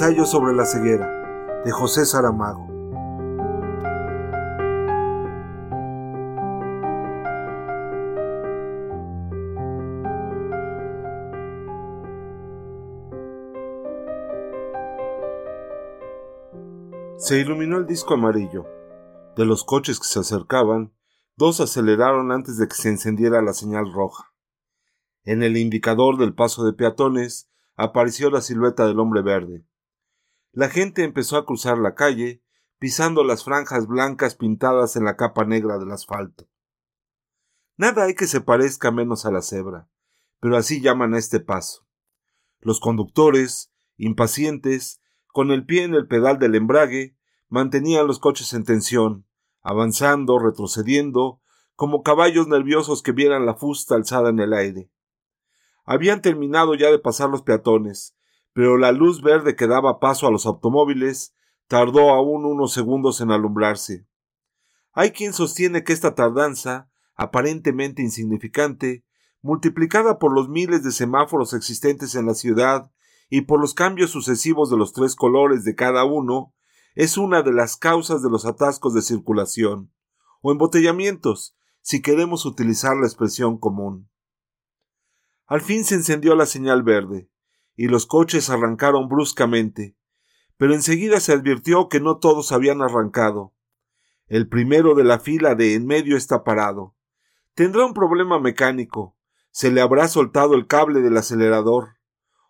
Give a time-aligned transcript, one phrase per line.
[0.00, 2.66] Ensayo sobre la ceguera, de José Saramago.
[17.18, 18.64] Se iluminó el disco amarillo.
[19.36, 20.94] De los coches que se acercaban,
[21.36, 24.32] dos aceleraron antes de que se encendiera la señal roja.
[25.24, 29.66] En el indicador del paso de peatones apareció la silueta del hombre verde.
[30.52, 32.42] La gente empezó a cruzar la calle,
[32.78, 36.48] pisando las franjas blancas pintadas en la capa negra del asfalto.
[37.76, 39.88] Nada hay que se parezca menos a la cebra,
[40.40, 41.86] pero así llaman a este paso.
[42.58, 47.16] Los conductores, impacientes, con el pie en el pedal del embrague,
[47.48, 49.26] mantenían los coches en tensión,
[49.62, 51.40] avanzando, retrocediendo,
[51.76, 54.90] como caballos nerviosos que vieran la fusta alzada en el aire.
[55.84, 58.16] Habían terminado ya de pasar los peatones,
[58.52, 61.34] pero la luz verde que daba paso a los automóviles
[61.68, 64.06] tardó aún unos segundos en alumbrarse.
[64.92, 69.04] Hay quien sostiene que esta tardanza, aparentemente insignificante,
[69.40, 72.90] multiplicada por los miles de semáforos existentes en la ciudad
[73.28, 76.52] y por los cambios sucesivos de los tres colores de cada uno,
[76.96, 79.92] es una de las causas de los atascos de circulación,
[80.42, 84.10] o embotellamientos, si queremos utilizar la expresión común.
[85.46, 87.29] Al fin se encendió la señal verde
[87.80, 89.96] y los coches arrancaron bruscamente,
[90.58, 93.54] pero enseguida se advirtió que no todos habían arrancado.
[94.26, 96.94] El primero de la fila de en medio está parado.
[97.54, 99.16] Tendrá un problema mecánico.
[99.50, 101.96] Se le habrá soltado el cable del acelerador,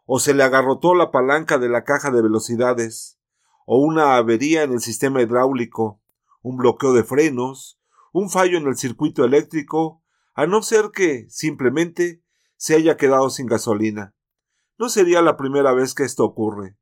[0.04, 3.20] o se le agarrotó la palanca de la caja de velocidades,
[3.66, 6.02] o una avería en el sistema hidráulico,
[6.42, 7.78] un bloqueo de frenos,
[8.12, 10.02] un fallo en el circuito eléctrico,
[10.34, 12.20] a no ser que, simplemente,
[12.56, 14.16] se haya quedado sin gasolina.
[14.80, 16.74] No sería la primera vez que esto ocurre.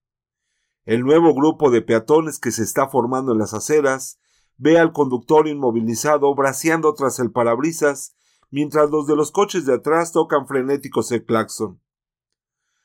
[0.84, 4.20] El nuevo grupo de peatones que se está formando en las aceras
[4.56, 8.14] ve al conductor inmovilizado braceando tras el parabrisas
[8.52, 11.82] mientras los de los coches de atrás tocan frenéticos el claxon.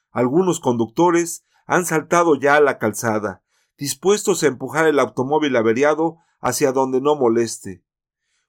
[0.10, 3.44] Algunos conductores han saltado ya a la calzada,
[3.78, 7.86] dispuestos a empujar el automóvil averiado hacia donde no moleste.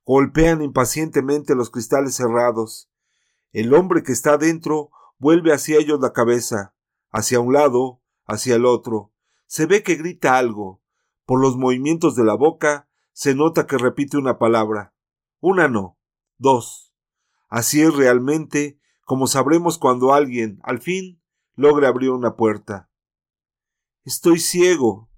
[0.06, 2.90] Golpean impacientemente los cristales cerrados.
[3.52, 4.88] El hombre que está dentro
[5.18, 6.74] vuelve hacia ellos la cabeza,
[7.10, 9.12] hacia un lado, hacia el otro.
[9.46, 10.82] Se ve que grita algo.
[11.24, 14.94] Por los movimientos de la boca se nota que repite una palabra.
[15.40, 15.98] Una no,
[16.38, 16.92] dos.
[17.48, 21.22] Así es realmente como sabremos cuando alguien, al fin,
[21.56, 22.90] logre abrir una puerta.
[24.04, 25.10] Estoy ciego.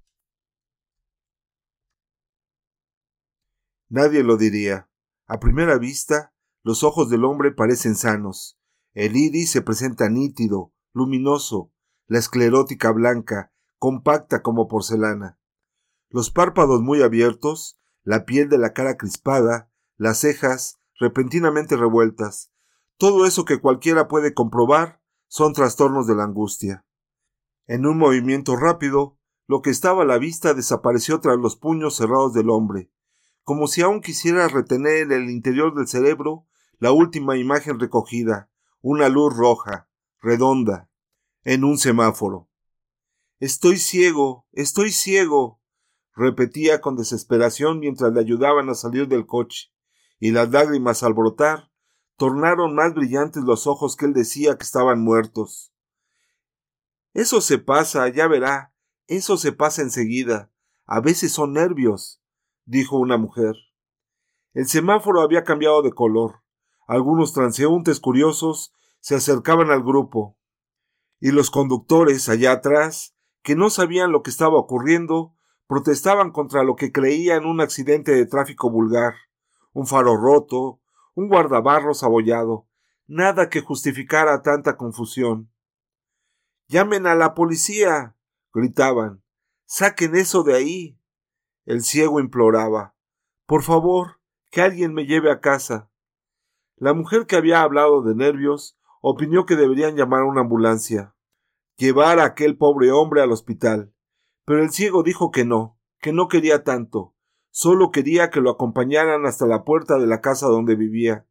[3.88, 4.90] Nadie lo diría.
[5.26, 8.55] A primera vista, los ojos del hombre parecen sanos,
[8.96, 11.70] el iris se presenta nítido, luminoso,
[12.06, 15.38] la esclerótica blanca, compacta como porcelana.
[16.08, 22.50] Los párpados muy abiertos, la piel de la cara crispada, las cejas repentinamente revueltas.
[22.96, 26.86] Todo eso que cualquiera puede comprobar son trastornos de la angustia.
[27.66, 32.32] En un movimiento rápido, lo que estaba a la vista desapareció tras los puños cerrados
[32.32, 32.90] del hombre,
[33.42, 36.46] como si aún quisiera retener en el interior del cerebro
[36.78, 38.48] la última imagen recogida,
[38.88, 39.88] una luz roja,
[40.20, 40.88] redonda,
[41.42, 42.48] en un semáforo.
[43.40, 45.60] Estoy ciego, estoy ciego,
[46.14, 49.72] repetía con desesperación mientras le ayudaban a salir del coche,
[50.20, 51.72] y las lágrimas al brotar
[52.16, 55.72] tornaron más brillantes los ojos que él decía que estaban muertos.
[57.12, 58.72] Eso se pasa, ya verá,
[59.08, 60.52] eso se pasa enseguida.
[60.84, 62.22] A veces son nervios,
[62.66, 63.56] dijo una mujer.
[64.54, 66.44] El semáforo había cambiado de color.
[66.86, 68.72] Algunos transeúntes curiosos
[69.06, 70.36] se acercaban al grupo,
[71.20, 75.36] y los conductores allá atrás, que no sabían lo que estaba ocurriendo,
[75.68, 79.14] protestaban contra lo que creían un accidente de tráfico vulgar,
[79.72, 80.80] un faro roto,
[81.14, 82.66] un guardabarros abollado,
[83.06, 85.52] nada que justificara tanta confusión.
[86.66, 88.16] Llamen a la policía.
[88.52, 89.22] gritaban.
[89.66, 91.00] Saquen eso de ahí.
[91.64, 92.96] El ciego imploraba.
[93.46, 94.20] Por favor,
[94.50, 95.92] que alguien me lleve a casa.
[96.74, 98.76] La mujer que había hablado de nervios
[99.08, 101.14] opinó que deberían llamar a una ambulancia,
[101.76, 103.94] llevar a aquel pobre hombre al hospital.
[104.44, 107.14] Pero el ciego dijo que no, que no quería tanto,
[107.50, 111.24] solo quería que lo acompañaran hasta la puerta de la casa donde vivía.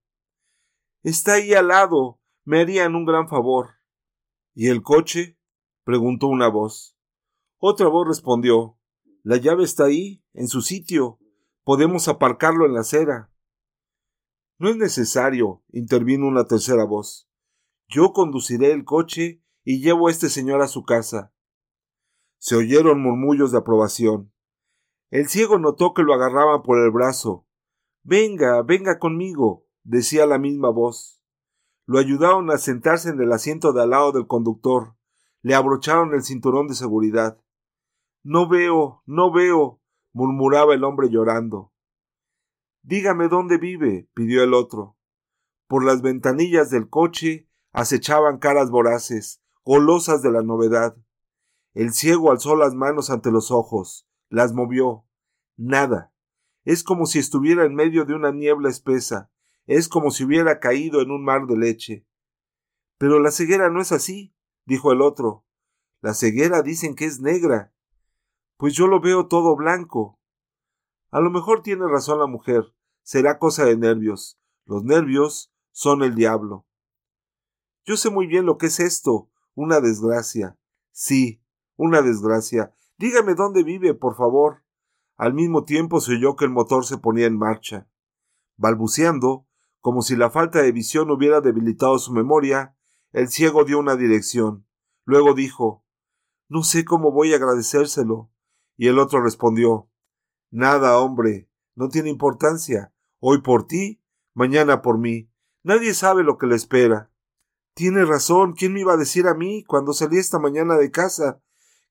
[1.04, 3.72] Está ahí al lado, me harían un gran favor.
[4.54, 5.38] ¿Y el coche?
[5.84, 6.98] preguntó una voz.
[7.58, 8.80] Otra voz respondió
[9.22, 11.20] La llave está ahí, en su sitio.
[11.66, 13.34] Podemos aparcarlo en la acera.
[14.60, 17.25] No es necesario, intervino una tercera voz.
[17.88, 21.34] Yo conduciré el coche y llevo a este señor a su casa.
[22.38, 24.32] Se oyeron murmullos de aprobación.
[25.12, 27.48] El ciego notó que lo agarraban por el brazo.
[28.04, 31.22] Venga, venga conmigo, decía la misma voz.
[31.86, 34.96] Lo ayudaron a sentarse en el asiento de al lado del conductor.
[35.42, 37.40] Le abrocharon el cinturón de seguridad.
[38.24, 39.80] No veo, no veo,
[40.12, 41.72] murmuraba el hombre llorando.
[42.82, 44.98] Dígame dónde vive, pidió el otro.
[45.68, 50.96] Por las ventanillas del coche acechaban caras voraces, golosas de la novedad.
[51.74, 55.06] El ciego alzó las manos ante los ojos, las movió.
[55.58, 56.14] Nada.
[56.64, 59.30] Es como si estuviera en medio de una niebla espesa,
[59.68, 62.08] es como si hubiera caído en un mar de leche.
[62.98, 64.34] Pero la ceguera no es así,
[64.66, 65.46] dijo el otro.
[66.02, 67.74] La ceguera dicen que es negra.
[68.58, 70.18] Pues yo lo veo todo blanco.
[71.12, 72.74] A lo mejor tiene razón la mujer.
[73.04, 74.40] Será cosa de nervios.
[74.66, 76.66] Los nervios son el diablo.
[77.86, 79.30] Yo sé muy bien lo que es esto.
[79.54, 80.58] Una desgracia.
[80.92, 81.42] Sí,
[81.78, 82.74] una desgracia.
[82.98, 84.64] Dígame dónde vive, por favor.
[85.18, 87.88] Al mismo tiempo se oyó que el motor se ponía en marcha.
[88.58, 89.48] Balbuceando,
[89.80, 92.76] como si la falta de visión hubiera debilitado su memoria,
[93.12, 94.66] el ciego dio una dirección.
[95.06, 95.86] Luego dijo
[96.50, 98.32] No sé cómo voy a agradecérselo.
[98.78, 99.90] Y el otro respondió
[100.50, 102.94] Nada, hombre, no tiene importancia.
[103.20, 104.02] Hoy por ti,
[104.34, 105.30] mañana por mí.
[105.64, 107.12] Nadie sabe lo que le espera.
[107.76, 108.54] Tiene razón.
[108.54, 111.42] ¿Quién me iba a decir a mí, cuando salí esta mañana de casa,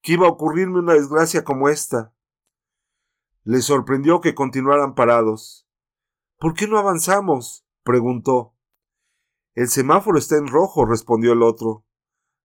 [0.01, 2.15] que iba a ocurrirme una desgracia como esta?
[3.45, 5.69] Le sorprendió que continuaran parados.
[6.39, 7.67] ¿Por qué no avanzamos?
[7.83, 8.57] preguntó.
[9.55, 11.85] El semáforo está en rojo, respondió el otro.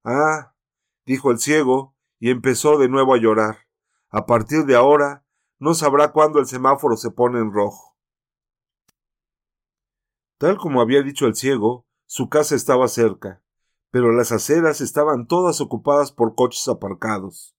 [0.04, 0.54] Ah,
[1.06, 3.70] dijo el ciego, y empezó de nuevo a llorar.
[4.10, 5.26] A partir de ahora,
[5.60, 7.98] no sabrá cuándo el semáforo se pone en rojo.
[10.38, 13.44] Tal como había dicho el ciego, su casa estaba cerca,
[13.92, 17.56] pero las aceras estaban todas ocupadas por coches aparcados.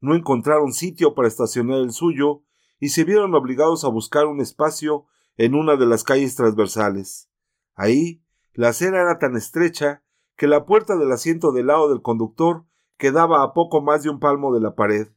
[0.00, 2.44] No encontraron sitio para estacionar el suyo
[2.80, 5.04] y se vieron obligados a buscar un espacio
[5.36, 7.28] en una de las calles transversales.
[7.74, 10.02] Ahí, la acera era tan estrecha
[10.34, 12.64] que la puerta del asiento del lado del conductor
[12.96, 15.08] quedaba a poco más de un palmo de la pared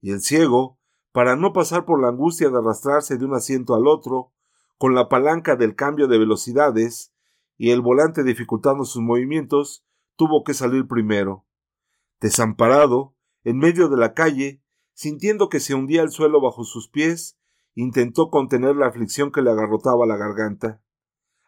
[0.00, 0.78] y el ciego,
[1.10, 4.32] para no pasar por la angustia de arrastrarse de un asiento al otro,
[4.78, 7.13] con la palanca del cambio de velocidades
[7.56, 9.84] y el volante dificultando sus movimientos,
[10.16, 11.46] tuvo que salir primero.
[12.20, 14.62] Desamparado, en medio de la calle,
[14.92, 17.38] sintiendo que se hundía el suelo bajo sus pies,
[17.74, 20.80] intentó contener la aflicción que le agarrotaba la garganta.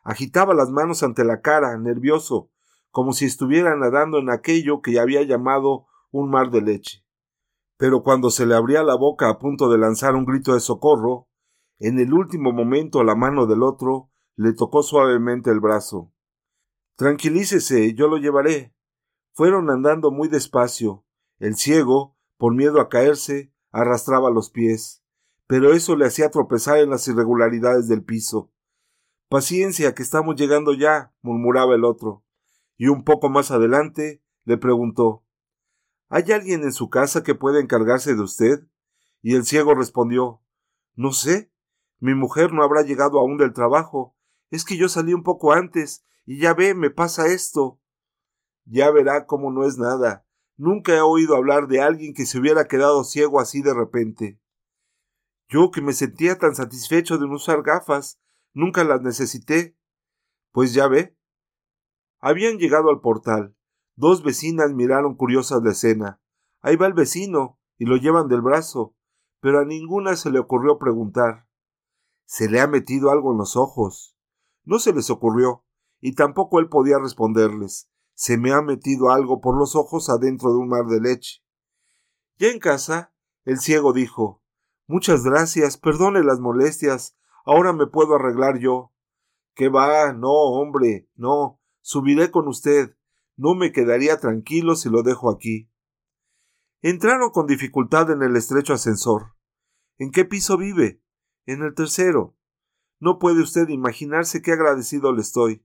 [0.02, 2.50] Agitaba las manos ante la cara, nervioso,
[2.90, 7.06] como si estuviera nadando en aquello que había llamado un mar de leche
[7.76, 11.28] pero cuando se le abría la boca a punto de lanzar un grito de socorro,
[11.78, 16.12] en el último momento la mano del otro le tocó suavemente el brazo.
[16.96, 18.74] Tranquilícese, yo lo llevaré.
[19.32, 21.04] Fueron andando muy despacio.
[21.38, 25.02] El ciego, por miedo a caerse, arrastraba los pies,
[25.46, 28.50] pero eso le hacía tropezar en las irregularidades del piso.
[29.28, 32.24] Paciencia, que estamos llegando ya, murmuraba el otro,
[32.76, 35.24] y un poco más adelante le preguntó
[36.08, 38.66] ¿Hay alguien en su casa que pueda encargarse de usted?
[39.22, 40.40] Y el ciego respondió
[40.94, 41.52] No sé.
[41.98, 44.15] Mi mujer no habrá llegado aún del trabajo.
[44.50, 47.80] Es que yo salí un poco antes, y ya ve, me pasa esto.
[48.64, 50.26] Ya verá cómo no es nada.
[50.56, 54.40] Nunca he oído hablar de alguien que se hubiera quedado ciego así de repente.
[55.48, 58.18] Yo que me sentía tan satisfecho de no usar gafas,
[58.52, 59.76] nunca las necesité.
[60.50, 61.16] Pues ya ve.
[62.18, 63.54] Habían llegado al portal.
[63.94, 66.20] Dos vecinas miraron curiosas la escena.
[66.60, 68.96] Ahí va el vecino, y lo llevan del brazo,
[69.40, 71.46] pero a ninguna se le ocurrió preguntar.
[72.24, 74.15] Se le ha metido algo en los ojos.
[74.66, 75.64] No se les ocurrió,
[76.00, 77.88] y tampoco él podía responderles.
[78.12, 81.42] Se me ha metido algo por los ojos adentro de un mar de leche.
[82.38, 84.42] Ya en casa, el ciego dijo
[84.86, 88.92] Muchas gracias, perdone las molestias, ahora me puedo arreglar yo.
[89.54, 90.12] ¿Qué va?
[90.12, 91.60] No, hombre, no.
[91.80, 92.96] Subiré con usted.
[93.36, 95.70] No me quedaría tranquilo si lo dejo aquí.
[96.82, 99.34] Entraron con dificultad en el estrecho ascensor.
[99.98, 101.02] ¿En qué piso vive?
[101.46, 102.35] En el tercero.
[102.98, 105.64] No puede usted imaginarse qué agradecido le estoy.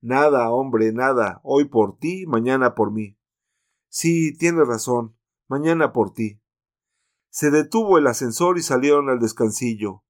[0.00, 1.40] Nada, hombre, nada.
[1.42, 3.18] Hoy por ti, mañana por mí.
[3.88, 5.16] Sí, tiene razón.
[5.48, 6.42] Mañana por ti.
[7.30, 10.04] Se detuvo el ascensor y salieron al descansillo.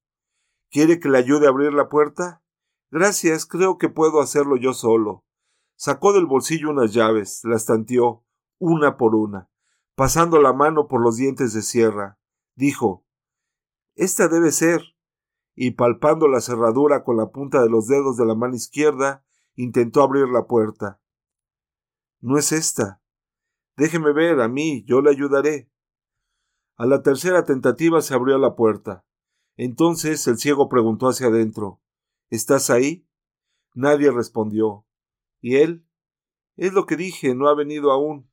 [0.71, 2.43] ¿Quiere que le ayude a abrir la puerta?
[2.91, 5.25] Gracias, creo que puedo hacerlo yo solo.
[5.77, 8.25] Sacó del bolsillo unas llaves, las tanteó,
[8.59, 9.51] una por una,
[9.95, 12.19] pasando la mano por los dientes de sierra.
[12.55, 13.05] Dijo
[13.95, 14.96] Esta debe ser.
[15.57, 20.03] Y palpando la cerradura con la punta de los dedos de la mano izquierda, intentó
[20.03, 21.01] abrir la puerta.
[22.21, 23.01] No es esta.
[23.77, 25.71] Déjeme ver, a mí, yo le ayudaré.
[26.77, 29.07] A la tercera tentativa se abrió la puerta.
[29.57, 31.81] Entonces el ciego preguntó hacia adentro
[32.29, 33.07] ¿Estás ahí?
[33.73, 34.85] Nadie respondió.
[35.41, 35.87] ¿Y él?
[36.57, 38.31] Es lo que dije, no ha venido aún.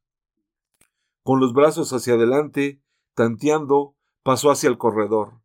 [1.21, 2.81] Con los brazos hacia adelante,
[3.13, 5.42] tanteando, pasó hacia el corredor.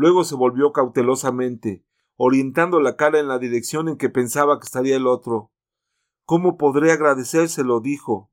[0.00, 1.84] Luego se volvió cautelosamente,
[2.16, 5.52] orientando la cara en la dirección en que pensaba que estaría el otro.
[6.24, 7.80] ¿Cómo podré agradecérselo?
[7.80, 8.32] dijo.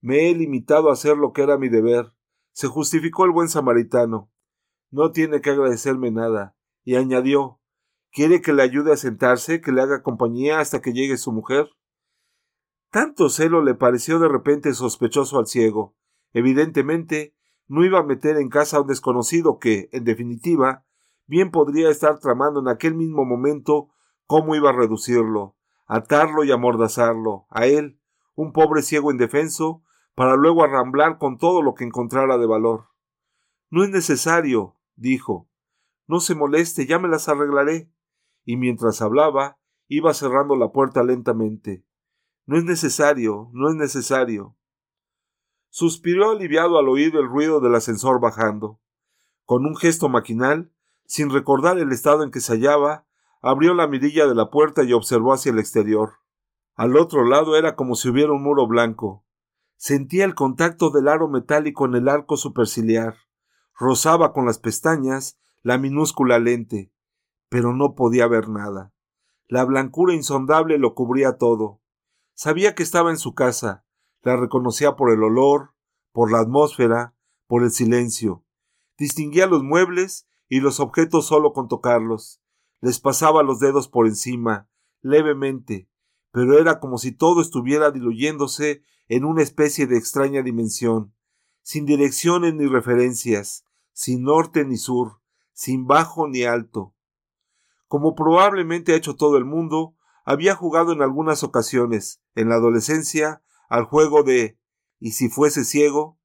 [0.00, 2.14] Me he limitado a hacer lo que era mi deber.
[2.52, 4.32] Se justificó el buen samaritano.
[4.90, 6.56] No tiene que agradecerme nada.
[6.84, 7.60] Y añadió
[8.10, 11.68] ¿Quiere que le ayude a sentarse, que le haga compañía hasta que llegue su mujer?
[12.90, 15.94] Tanto celo le pareció de repente sospechoso al ciego.
[16.32, 17.36] Evidentemente,
[17.68, 20.84] no iba a meter en casa a un desconocido que, en definitiva,
[21.26, 23.90] bien podría estar tramando en aquel mismo momento
[24.26, 25.56] cómo iba a reducirlo,
[25.86, 28.00] atarlo y amordazarlo, a él,
[28.34, 29.82] un pobre ciego indefenso,
[30.14, 32.88] para luego arramblar con todo lo que encontrara de valor.
[33.70, 35.48] No es necesario, dijo.
[36.06, 37.92] No se moleste, ya me las arreglaré.
[38.44, 39.58] Y mientras hablaba,
[39.88, 41.84] iba cerrando la puerta lentamente.
[42.46, 44.56] No es necesario, no es necesario.
[45.70, 48.80] Suspiró aliviado al oír el ruido del ascensor bajando.
[49.44, 50.72] Con un gesto maquinal,
[51.06, 53.06] sin recordar el estado en que se hallaba,
[53.40, 56.14] abrió la mirilla de la puerta y observó hacia el exterior.
[56.74, 59.24] Al otro lado era como si hubiera un muro blanco.
[59.76, 63.14] Sentía el contacto del aro metálico en el arco superciliar.
[63.78, 66.92] Rozaba con las pestañas la minúscula lente,
[67.48, 68.92] pero no podía ver nada.
[69.46, 71.80] La blancura insondable lo cubría todo.
[72.34, 73.84] Sabía que estaba en su casa,
[74.28, 75.74] la reconocía por el olor,
[76.12, 77.14] por la atmósfera,
[77.46, 78.44] por el silencio.
[78.98, 82.42] Distinguía los muebles y los objetos solo con tocarlos.
[82.80, 84.68] Les pasaba los dedos por encima,
[85.00, 85.88] levemente,
[86.30, 91.14] pero era como si todo estuviera diluyéndose en una especie de extraña dimensión,
[91.62, 95.20] sin direcciones ni referencias, sin norte ni sur,
[95.54, 96.94] sin bajo ni alto.
[97.86, 103.42] Como probablemente ha hecho todo el mundo, había jugado en algunas ocasiones, en la adolescencia,
[103.68, 104.58] al juego de
[104.98, 106.18] ¿y si fuese ciego?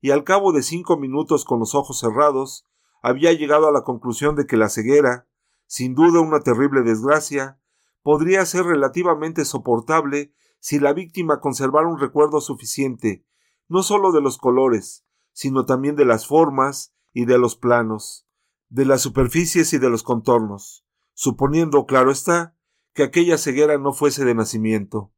[0.00, 2.64] y al cabo de cinco minutos con los ojos cerrados,
[3.02, 5.26] había llegado a la conclusión de que la ceguera,
[5.66, 7.58] sin duda una terrible desgracia,
[8.02, 13.24] podría ser relativamente soportable si la víctima conservara un recuerdo suficiente,
[13.68, 18.28] no sólo de los colores, sino también de las formas y de los planos,
[18.68, 22.56] de las superficies y de los contornos, suponiendo, claro está,
[22.94, 25.12] que aquella ceguera no fuese de nacimiento.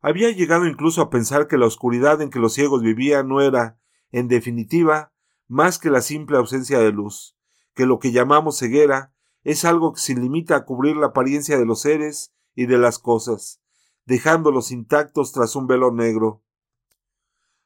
[0.00, 3.78] Había llegado incluso a pensar que la oscuridad en que los ciegos vivían no era,
[4.10, 5.12] en definitiva,
[5.48, 7.36] más que la simple ausencia de luz,
[7.74, 11.66] que lo que llamamos ceguera es algo que se limita a cubrir la apariencia de
[11.66, 13.60] los seres y de las cosas,
[14.04, 16.42] dejándolos intactos tras un velo negro.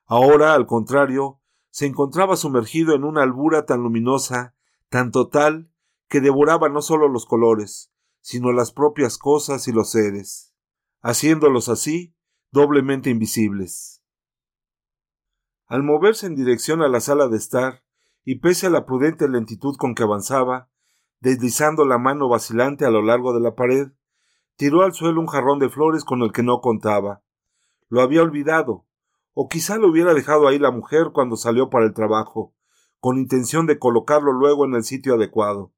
[0.07, 4.55] Ahora, al contrario, se encontraba sumergido en una albura tan luminosa,
[4.89, 5.71] tan total,
[6.09, 10.53] que devoraba no solo los colores, sino las propias cosas y los seres.
[11.01, 12.15] Haciéndolos así,
[12.53, 14.03] doblemente invisibles.
[15.67, 17.85] Al moverse en dirección a la sala de estar,
[18.25, 20.69] y pese a la prudente lentitud con que avanzaba,
[21.21, 23.93] deslizando la mano vacilante a lo largo de la pared,
[24.57, 27.23] tiró al suelo un jarrón de flores con el que no contaba.
[27.89, 28.87] Lo había olvidado,
[29.33, 32.55] o quizá lo hubiera dejado ahí la mujer cuando salió para el trabajo,
[32.99, 35.73] con intención de colocarlo luego en el sitio adecuado.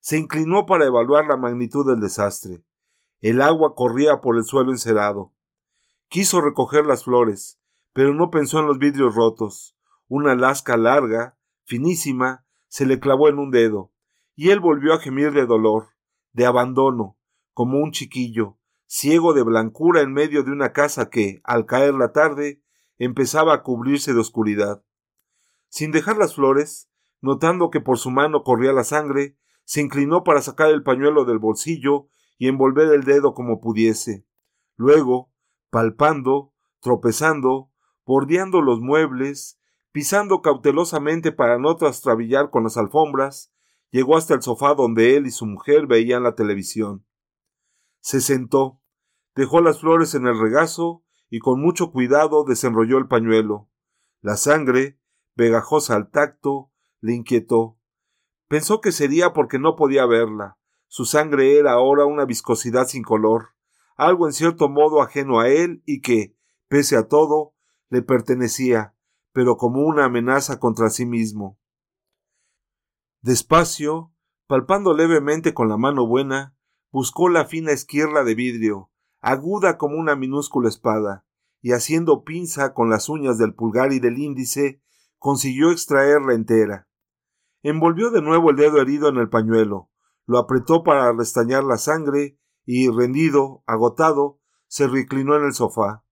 [0.00, 2.62] Se inclinó para evaluar la magnitud del desastre.
[3.20, 5.32] El agua corría por el suelo encerado.
[6.14, 7.58] Quiso recoger las flores,
[7.92, 9.76] pero no pensó en los vidrios rotos.
[10.06, 13.90] Una lasca larga, finísima, se le clavó en un dedo,
[14.36, 15.88] y él volvió a gemir de dolor,
[16.32, 17.18] de abandono,
[17.52, 22.12] como un chiquillo, ciego de blancura en medio de una casa que, al caer la
[22.12, 22.62] tarde,
[22.96, 24.84] empezaba a cubrirse de oscuridad.
[25.68, 26.88] Sin dejar las flores,
[27.22, 31.40] notando que por su mano corría la sangre, se inclinó para sacar el pañuelo del
[31.40, 32.06] bolsillo
[32.38, 34.24] y envolver el dedo como pudiese.
[34.76, 35.33] Luego,
[35.74, 37.68] palpando, tropezando,
[38.06, 39.58] bordeando los muebles,
[39.90, 43.52] pisando cautelosamente para no trastrabillar con las alfombras,
[43.90, 47.04] llegó hasta el sofá donde él y su mujer veían la televisión.
[47.98, 48.82] Se sentó,
[49.34, 53.68] dejó las flores en el regazo y con mucho cuidado desenrolló el pañuelo.
[54.20, 55.00] La sangre,
[55.34, 57.80] pegajosa al tacto, le inquietó.
[58.46, 60.56] Pensó que sería porque no podía verla.
[60.86, 63.53] Su sangre era ahora una viscosidad sin color
[63.96, 66.36] algo en cierto modo ajeno a él y que,
[66.68, 67.54] pese a todo,
[67.90, 68.94] le pertenecía,
[69.32, 71.58] pero como una amenaza contra sí mismo.
[73.20, 74.12] Despacio,
[74.46, 76.56] palpando levemente con la mano buena,
[76.90, 81.24] buscó la fina esquirla de vidrio, aguda como una minúscula espada,
[81.60, 84.82] y haciendo pinza con las uñas del pulgar y del índice,
[85.18, 86.88] consiguió extraerla entera.
[87.62, 89.90] Envolvió de nuevo el dedo herido en el pañuelo,
[90.26, 96.04] lo apretó para restañar la sangre y, rendido, agotado, se reclinó en el sofá.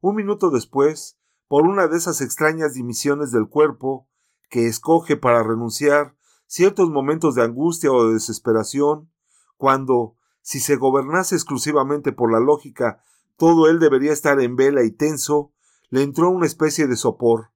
[0.00, 1.18] Un minuto después,
[1.48, 4.08] por una de esas extrañas dimisiones del cuerpo
[4.48, 6.16] que escoge para renunciar
[6.46, 9.10] ciertos momentos de angustia o de desesperación,
[9.56, 13.00] cuando, si se gobernase exclusivamente por la lógica,
[13.36, 15.52] todo él debería estar en vela y tenso,
[15.88, 17.52] le entró una especie de sopor,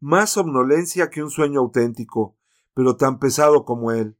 [0.00, 2.36] más somnolencia que un sueño auténtico,
[2.74, 4.18] pero tan pesado como él.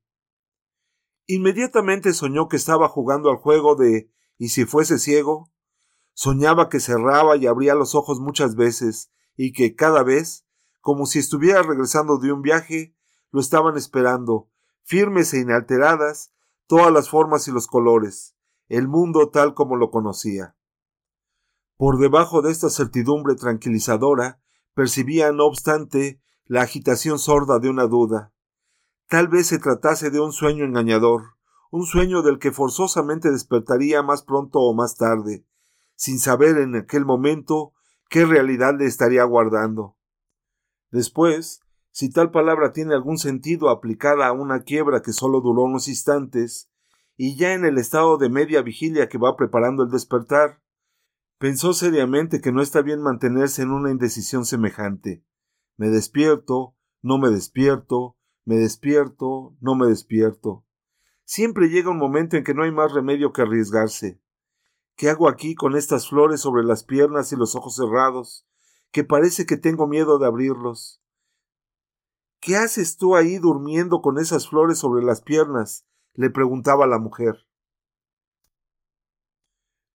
[1.27, 5.51] Inmediatamente soñó que estaba jugando al juego de ¿y si fuese ciego?
[6.13, 10.47] Soñaba que cerraba y abría los ojos muchas veces, y que cada vez,
[10.81, 12.95] como si estuviera regresando de un viaje,
[13.31, 14.51] lo estaban esperando,
[14.83, 16.33] firmes e inalteradas,
[16.67, 18.37] todas las formas y los colores,
[18.69, 20.57] el mundo tal como lo conocía.
[21.77, 24.41] Por debajo de esta certidumbre tranquilizadora,
[24.75, 28.34] percibía, no obstante, la agitación sorda de una duda.
[29.09, 31.35] Tal vez se tratase de un sueño engañador,
[31.71, 35.45] un sueño del que forzosamente despertaría más pronto o más tarde,
[35.95, 37.73] sin saber en aquel momento
[38.09, 39.97] qué realidad le estaría aguardando.
[40.91, 45.89] Después, si tal palabra tiene algún sentido aplicada a una quiebra que solo duró unos
[45.89, 46.71] instantes,
[47.17, 50.61] y ya en el estado de media vigilia que va preparando el despertar,
[51.45, 55.25] Pensó seriamente que no está bien mantenerse en una indecisión semejante.
[55.77, 60.65] Me despierto, no me despierto, me despierto, no me despierto.
[61.25, 64.21] Siempre llega un momento en que no hay más remedio que arriesgarse.
[64.97, 68.47] ¿Qué hago aquí con estas flores sobre las piernas y los ojos cerrados,
[68.93, 71.03] que parece que tengo miedo de abrirlos?
[72.41, 75.87] ¿Qué haces tú ahí durmiendo con esas flores sobre las piernas?
[76.17, 77.47] le preguntaba la mujer.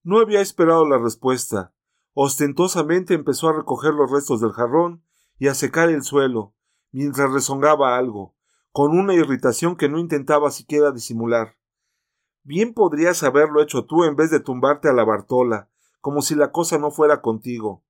[0.04, 1.73] No había esperado la respuesta.
[2.13, 5.06] Ostentosamente empezó a recoger los restos del jarrón
[5.38, 6.56] y a secar el suelo,
[6.91, 8.36] mientras rezongaba algo,
[8.71, 11.58] con una irritación que no intentaba siquiera disimular.
[12.43, 15.69] Bien podrías haberlo hecho tú en vez de tumbarte a la Bartola,
[16.01, 17.84] como si la cosa no fuera contigo.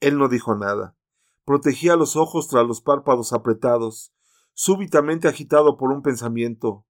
[0.00, 0.96] Él no dijo nada.
[1.44, 4.12] Protegía los ojos tras los párpados apretados,
[4.52, 6.86] súbitamente agitado por un pensamiento.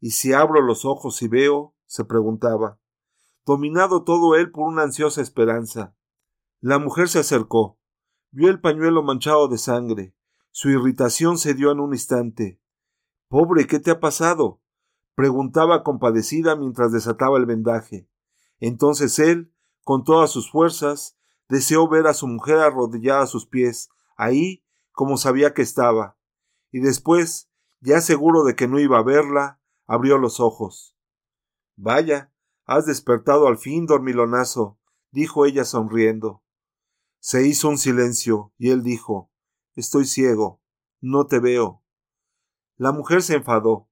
[0.00, 1.74] ¿Y si abro los ojos y veo?
[1.86, 2.78] se preguntaba
[3.44, 5.96] dominado todo él por una ansiosa esperanza.
[6.60, 7.78] La mujer se acercó,
[8.30, 10.14] vio el pañuelo manchado de sangre.
[10.52, 12.60] Su irritación cedió en un instante.
[13.28, 14.60] Pobre, ¿qué te ha pasado?
[15.14, 18.08] preguntaba compadecida mientras desataba el vendaje.
[18.60, 23.90] Entonces él, con todas sus fuerzas, deseó ver a su mujer arrodillada a sus pies,
[24.16, 26.16] ahí como sabía que estaba,
[26.70, 30.96] y después, ya seguro de que no iba a verla, abrió los ojos.
[31.76, 32.32] Vaya,
[32.64, 34.78] Has despertado al fin, dormilonazo,
[35.10, 36.42] dijo ella sonriendo.
[37.18, 39.31] Se hizo un silencio, y él dijo
[39.74, 40.60] Estoy ciego,
[41.00, 41.82] no te veo.
[42.76, 43.88] La mujer se enfadó.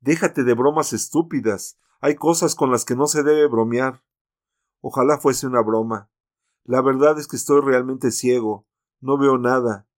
[0.00, 1.78] Déjate de bromas estúpidas.
[2.00, 4.04] Hay cosas con las que no se debe bromear.
[4.80, 6.10] Ojalá fuese una broma.
[6.64, 8.66] La verdad es que estoy realmente ciego.
[9.00, 9.88] No veo nada.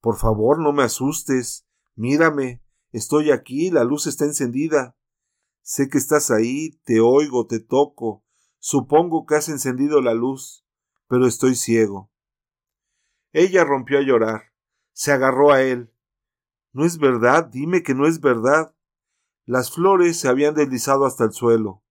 [0.00, 1.66] Por favor, no me asustes.
[1.94, 2.62] Mírame.
[2.90, 4.96] Estoy aquí, la luz está encendida.
[5.62, 8.24] Sé que estás ahí, te oigo, te toco.
[8.58, 10.66] Supongo que has encendido la luz,
[11.08, 12.10] pero estoy ciego.
[13.34, 14.52] Ella rompió a llorar.
[14.92, 15.92] Se agarró a él.
[16.72, 18.76] No es verdad, dime que no es verdad.
[19.44, 21.82] Las flores se habían deslizado hasta el suelo.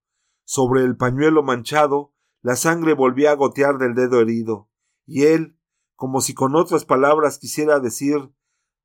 [0.45, 4.69] Sobre el pañuelo manchado, la sangre volvía a gotear del dedo herido,
[5.05, 5.57] y él,
[5.95, 8.33] como si con otras palabras quisiera decir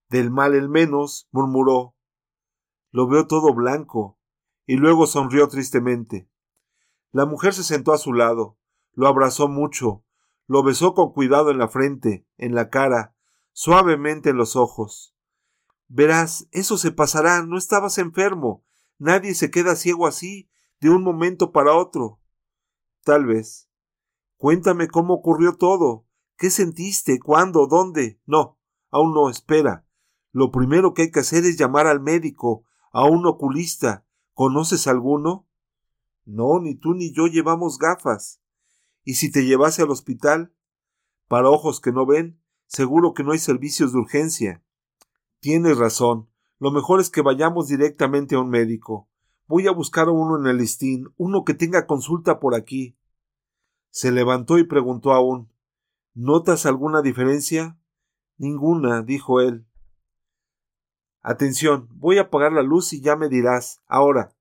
[0.09, 1.95] del mal el menos, murmuró
[2.91, 4.19] Lo veo todo blanco,
[4.67, 6.29] y luego sonrió tristemente.
[7.13, 8.59] La mujer se sentó a su lado,
[8.95, 10.05] lo abrazó mucho,
[10.49, 13.15] lo besó con cuidado en la frente, en la cara,
[13.53, 15.15] suavemente en los ojos.
[15.87, 18.65] Verás, eso se pasará, no estabas enfermo.
[18.99, 22.21] Nadie se queda ciego así, de un momento para otro.
[23.05, 23.71] Tal vez.
[24.37, 26.05] Cuéntame cómo ocurrió todo.
[26.37, 27.21] ¿Qué sentiste?
[27.21, 27.69] ¿Cuándo?
[27.69, 28.21] ¿Dónde?
[28.27, 28.59] No,
[28.91, 29.87] aún no, espera.
[30.33, 34.05] Lo primero que hay que hacer es llamar al médico, a un oculista,
[34.39, 35.49] ¿Conoces alguno?
[36.25, 38.41] No, ni tú ni yo llevamos gafas.
[39.09, 40.53] ¿Y si te llevase al hospital?
[41.29, 44.63] Para ojos que no ven, seguro que no hay servicios de urgencia.
[45.41, 46.29] Tienes razón.
[46.59, 49.09] Lo mejor es que vayamos directamente a un médico.
[49.47, 52.99] Voy a buscar a uno en el listín, uno que tenga consulta por aquí.
[53.89, 55.51] Se levantó y preguntó aún
[56.13, 57.81] ¿Notas alguna diferencia?
[58.37, 59.67] Ninguna, dijo él.
[61.23, 63.81] Atención, voy a apagar la luz y ya me dirás.
[63.87, 64.37] Ahora.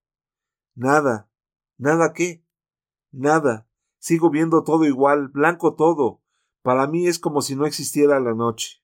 [0.76, 1.30] Nada.
[1.78, 2.44] ¿Nada qué?
[3.14, 3.67] Nada.
[4.08, 6.22] Sigo viendo todo igual, blanco todo.
[6.62, 8.82] Para mí es como si no existiera la noche.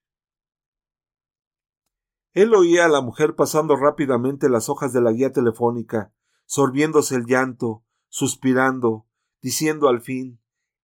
[2.33, 7.25] Él oía a la mujer pasando rápidamente las hojas de la guía telefónica, sorbiéndose el
[7.25, 9.07] llanto, suspirando,
[9.41, 10.41] diciendo al fin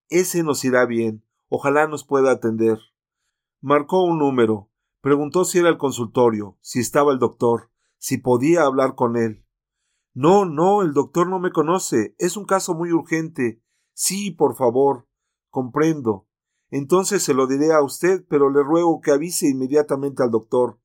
[0.08, 2.80] Ese nos irá bien, ojalá nos pueda atender.
[3.60, 4.70] Marcó un número,
[5.02, 9.46] preguntó si era el consultorio, si estaba el doctor, si podía hablar con él.
[10.14, 12.16] No, no, el doctor no me conoce.
[12.18, 13.62] Es un caso muy urgente.
[14.02, 15.10] Sí, por favor.
[15.50, 16.26] Comprendo.
[16.70, 20.80] Entonces se lo diré a usted, pero le ruego que avise inmediatamente al doctor.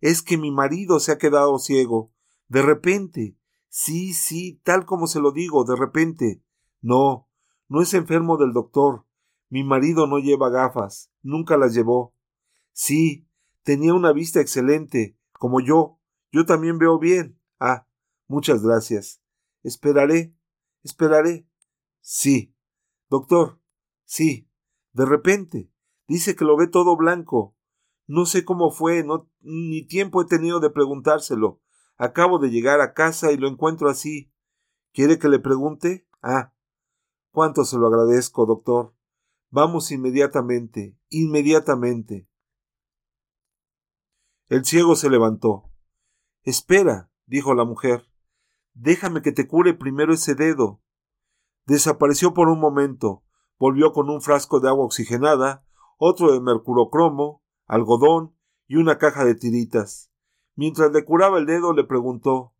[0.00, 2.12] Es que mi marido se ha quedado ciego.
[2.46, 3.38] De repente.
[3.70, 6.42] Sí, sí, tal como se lo digo, de repente.
[6.82, 7.30] No,
[7.68, 9.06] no es enfermo del doctor.
[9.48, 11.10] Mi marido no lleva gafas.
[11.22, 12.14] Nunca las llevó.
[12.74, 13.26] Sí,
[13.62, 16.00] tenía una vista excelente, como yo.
[16.32, 17.40] Yo también veo bien.
[17.58, 17.86] Ah,
[18.26, 19.22] muchas gracias.
[19.62, 20.34] Esperaré.
[20.82, 21.48] Esperaré.
[22.02, 22.54] Sí.
[23.08, 23.60] Doctor.
[24.04, 24.50] Sí.
[24.92, 25.70] De repente.
[26.06, 27.56] Dice que lo ve todo blanco.
[28.06, 31.60] No sé cómo fue, no, ni tiempo he tenido de preguntárselo.
[31.96, 34.32] Acabo de llegar a casa y lo encuentro así.
[34.92, 36.08] ¿Quiere que le pregunte?
[36.22, 36.54] Ah.
[37.30, 38.94] Cuánto se lo agradezco, doctor.
[39.50, 42.28] Vamos inmediatamente, inmediatamente.
[44.48, 45.70] El ciego se levantó.
[46.42, 48.06] Espera, dijo la mujer.
[48.72, 50.80] Déjame que te cure primero ese dedo.
[51.68, 53.24] Desapareció por un momento,
[53.58, 55.66] volvió con un frasco de agua oxigenada,
[55.98, 58.34] otro de mercurocromo, algodón
[58.66, 60.10] y una caja de tiritas.
[60.54, 62.54] Mientras le curaba el dedo le preguntó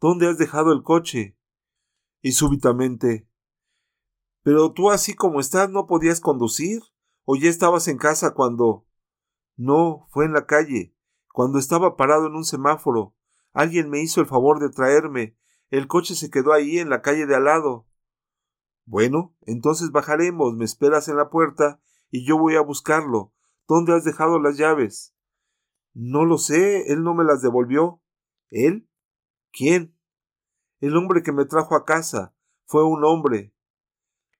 [0.00, 1.38] ¿Dónde has dejado el coche?
[2.20, 3.28] Y súbitamente
[4.42, 6.82] Pero tú así como estás no podías conducir,
[7.24, 8.84] o ya estabas en casa cuando.
[9.54, 10.96] No, fue en la calle
[11.32, 13.14] cuando estaba parado en un semáforo.
[13.52, 15.36] Alguien me hizo el favor de traerme.
[15.70, 17.86] El coche se quedó ahí en la calle de al lado.
[18.84, 23.32] Bueno, entonces bajaremos, me esperas en la puerta y yo voy a buscarlo.
[23.68, 25.14] ¿Dónde has dejado las llaves?
[25.94, 28.02] No lo sé, él no me las devolvió.
[28.50, 28.88] ¿Él?
[29.52, 29.96] ¿Quién?
[30.80, 32.34] El hombre que me trajo a casa.
[32.64, 33.54] Fue un hombre.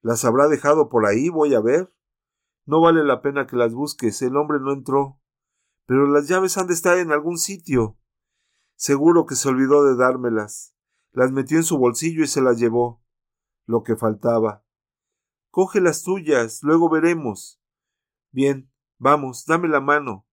[0.00, 1.28] ¿Las habrá dejado por ahí?
[1.28, 1.94] Voy a ver.
[2.64, 4.20] No vale la pena que las busques.
[4.22, 5.20] El hombre no entró.
[5.86, 7.98] Pero las llaves han de estar en algún sitio.
[8.74, 10.74] Seguro que se olvidó de dármelas.
[11.12, 13.01] Las metió en su bolsillo y se las llevó.
[13.66, 14.64] Lo que faltaba.
[15.50, 17.60] Coge las tuyas, luego veremos.
[18.30, 20.26] Bien, vamos, dame la mano.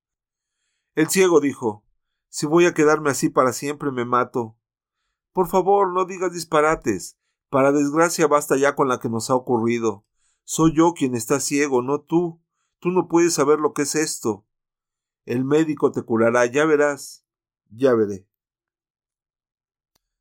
[0.95, 1.85] El ciego dijo
[2.29, 4.57] Si voy a quedarme así para siempre me mato.
[5.33, 7.17] Por favor, no digas disparates.
[7.49, 10.05] Para desgracia basta ya con la que nos ha ocurrido.
[10.43, 12.41] Soy yo quien está ciego, no tú.
[12.79, 14.45] Tú no puedes saber lo que es esto.
[15.25, 17.25] El médico te curará, ya verás.
[17.69, 18.27] Ya veré.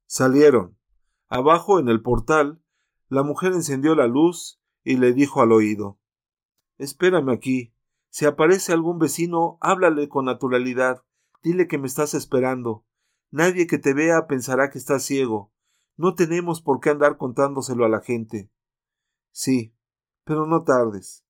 [0.06, 0.76] Salieron.
[1.28, 2.62] Abajo, en el portal,
[3.08, 5.98] la mujer encendió la luz y le dijo al oído
[6.78, 7.74] Espérame aquí.
[8.10, 11.02] Si aparece algún vecino, háblale con naturalidad.
[11.42, 12.84] Dile que me estás esperando.
[13.30, 15.52] Nadie que te vea pensará que estás ciego.
[15.96, 18.50] No tenemos por qué andar contándoselo a la gente.
[19.32, 19.74] Sí,
[20.24, 21.24] pero no tardes.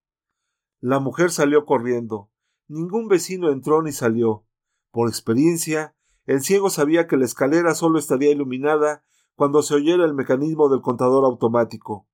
[0.80, 2.30] La mujer salió corriendo.
[2.68, 4.46] Ningún vecino entró ni salió.
[4.90, 9.02] Por experiencia, el ciego sabía que la escalera solo estaría iluminada
[9.38, 12.08] cuando se oyera el mecanismo del contador automático.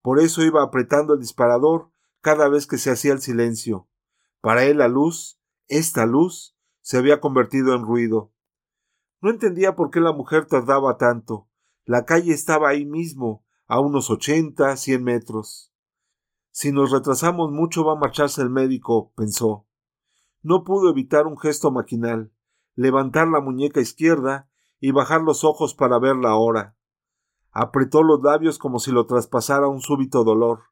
[0.00, 1.90] Por eso iba apretando el disparador
[2.22, 3.90] cada vez que se hacía el silencio.
[4.40, 5.38] Para él la luz,
[5.68, 8.32] esta luz, se había convertido en ruido.
[9.20, 11.46] No entendía por qué la mujer tardaba tanto.
[11.84, 15.74] La calle estaba ahí mismo, a unos ochenta, cien metros.
[16.52, 19.66] Si nos retrasamos mucho va a marcharse el médico, pensó.
[20.40, 22.32] No pudo evitar un gesto maquinal,
[22.76, 24.48] levantar la muñeca izquierda
[24.80, 26.76] y bajar los ojos para ver la hora.
[27.50, 30.64] Apretó los labios como si lo traspasara un súbito dolor,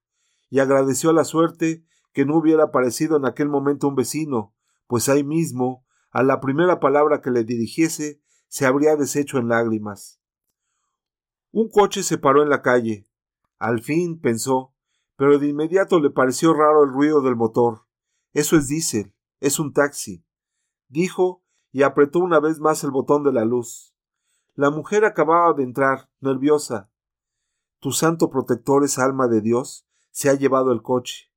[0.51, 4.55] y agradeció la suerte que no hubiera aparecido en aquel momento un vecino,
[4.87, 10.21] pues ahí mismo, a la primera palabra que le dirigiese, se habría deshecho en lágrimas.
[11.51, 13.09] Un coche se paró en la calle.
[13.59, 14.75] Al fin, pensó,
[15.17, 17.87] pero de inmediato le pareció raro el ruido del motor.
[18.33, 19.15] Eso es diésel.
[19.41, 20.25] Es un taxi,
[20.89, 23.94] dijo y apretó una vez más el botón de la luz.
[24.57, 26.89] La mujer acababa de entrar, nerviosa.
[27.81, 29.85] Tu santo protector es alma de Dios.
[30.13, 31.33] Se ha llevado el coche.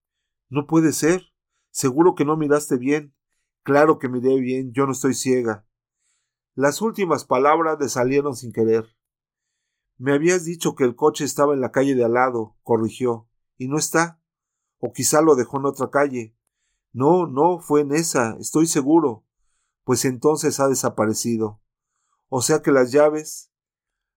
[0.50, 1.34] No puede ser.
[1.72, 3.16] Seguro que no miraste bien.
[3.64, 5.68] Claro que miré bien, yo no estoy ciega.
[6.54, 8.86] Las últimas palabras le salieron sin querer.
[9.98, 13.28] Me habías dicho que el coche estaba en la calle de al lado, corrigió,
[13.58, 14.22] y no está.
[14.78, 16.38] O quizá lo dejó en otra calle.
[16.94, 19.26] No, no, fue en esa, estoy seguro.
[19.84, 21.62] Pues entonces ha desaparecido.
[22.30, 23.52] O sea que las llaves.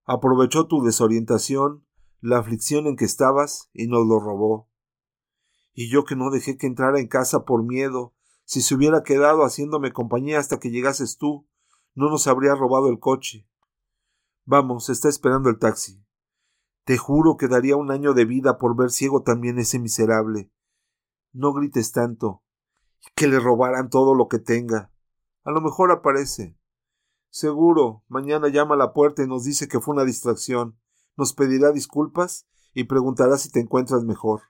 [0.05, 1.87] Aprovechó tu desorientación,
[2.21, 4.69] la aflicción en que estabas, y nos lo robó.
[5.73, 9.45] Y yo que no dejé que entrara en casa por miedo, Si se hubiera quedado
[9.45, 11.47] haciéndome compañía hasta que llegases tú,
[11.95, 13.49] no nos habría robado el coche.
[14.45, 16.05] Vamos, está esperando el taxi.
[16.85, 20.51] Te juro que daría un año de vida por ver ciego también ese miserable.
[21.33, 22.43] No grites tanto.
[23.15, 24.93] Que le robaran todo lo que tenga.
[25.45, 26.59] A lo mejor aparece.
[27.31, 30.77] Seguro, mañana llama a la puerta y nos dice que fue una distracción.
[31.17, 34.43] Nos pedirá disculpas y preguntará si te encuentras mejor.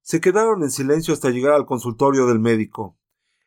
[0.00, 2.96] Se quedaron en silencio hasta llegar al consultorio del médico.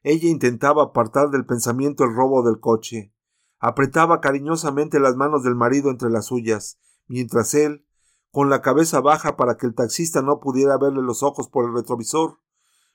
[0.03, 3.13] Ella intentaba apartar del pensamiento el robo del coche.
[3.57, 7.85] Apretaba cariñosamente las manos del marido entre las suyas, mientras él,
[8.31, 11.73] con la cabeza baja para que el taxista no pudiera verle los ojos por el
[11.73, 12.39] retrovisor,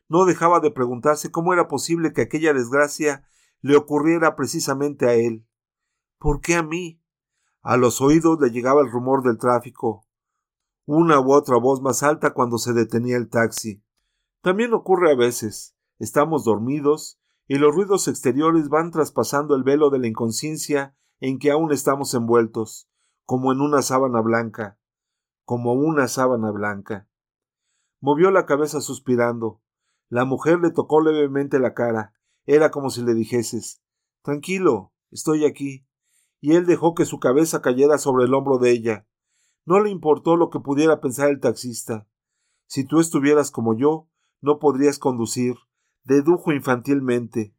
[0.09, 3.27] no dejaba de preguntarse cómo era posible que aquella desgracia
[3.64, 5.48] le ocurriera precisamente a él.
[6.18, 7.00] ¿Por qué a mí?
[7.62, 10.07] A los oídos le llegaba el rumor del tráfico,
[10.85, 13.83] una u otra voz más alta cuando se detenía el taxi.
[14.42, 15.74] También ocurre a veces.
[15.98, 21.50] Estamos dormidos y los ruidos exteriores van traspasando el velo de la inconsciencia en que
[21.50, 22.90] aún estamos envueltos,
[23.24, 24.79] como en una sábana blanca,
[25.46, 27.09] como una sábana blanca.
[28.03, 29.62] Movió la cabeza suspirando.
[30.11, 32.12] La mujer le tocó levemente la cara.
[32.47, 33.83] Era como si le dijeses
[34.23, 35.87] Tranquilo, estoy aquí.
[36.41, 39.07] Y él dejó que su cabeza cayera sobre el hombro de ella.
[39.65, 42.07] No le importó lo que pudiera pensar el taxista.
[42.67, 44.09] Si tú estuvieras como yo,
[44.41, 45.57] no podrías conducir,
[46.05, 47.55] dedujo infantilmente,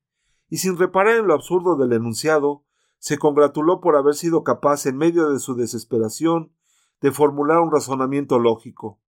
[0.49, 2.63] y sin reparar en lo absurdo del enunciado,
[2.99, 6.53] se congratuló por haber sido capaz, en medio de su desesperación,
[7.01, 8.99] de formular un razonamiento lógico.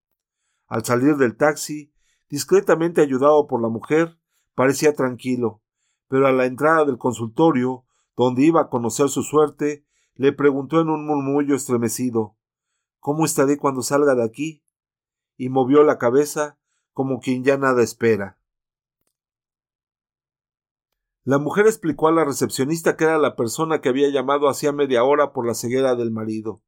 [0.68, 1.94] Al salir del taxi,
[2.30, 4.20] discretamente ayudado por la mujer,
[4.56, 5.62] parecía tranquilo,
[6.08, 10.90] pero a la entrada del consultorio, donde iba a conocer su suerte, le preguntó en
[10.90, 12.36] un murmullo estremecido
[13.00, 14.64] ¿Cómo estaré cuando salga de aquí?
[15.38, 16.58] y movió la cabeza
[16.94, 18.40] como quien ya nada espera.
[21.24, 25.04] La mujer explicó a la recepcionista que era la persona que había llamado hacía media
[25.04, 26.64] hora por la ceguera del marido,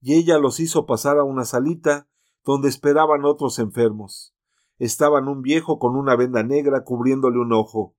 [0.00, 2.08] y ella los hizo pasar a una salita
[2.44, 4.36] donde esperaban otros enfermos.
[4.78, 7.95] Estaban un viejo con una venda negra cubriéndole un ojo,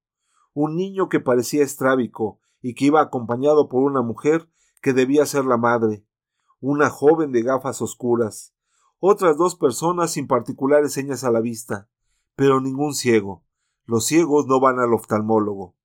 [0.59, 4.49] un niño que parecía estrábico y que iba acompañado por una mujer
[4.81, 6.03] que debía ser la madre,
[6.59, 8.55] una joven de gafas oscuras,
[8.97, 11.89] otras dos personas sin particulares señas a la vista,
[12.35, 13.45] pero ningún ciego.
[13.85, 15.75] Los ciegos no van al oftalmólogo.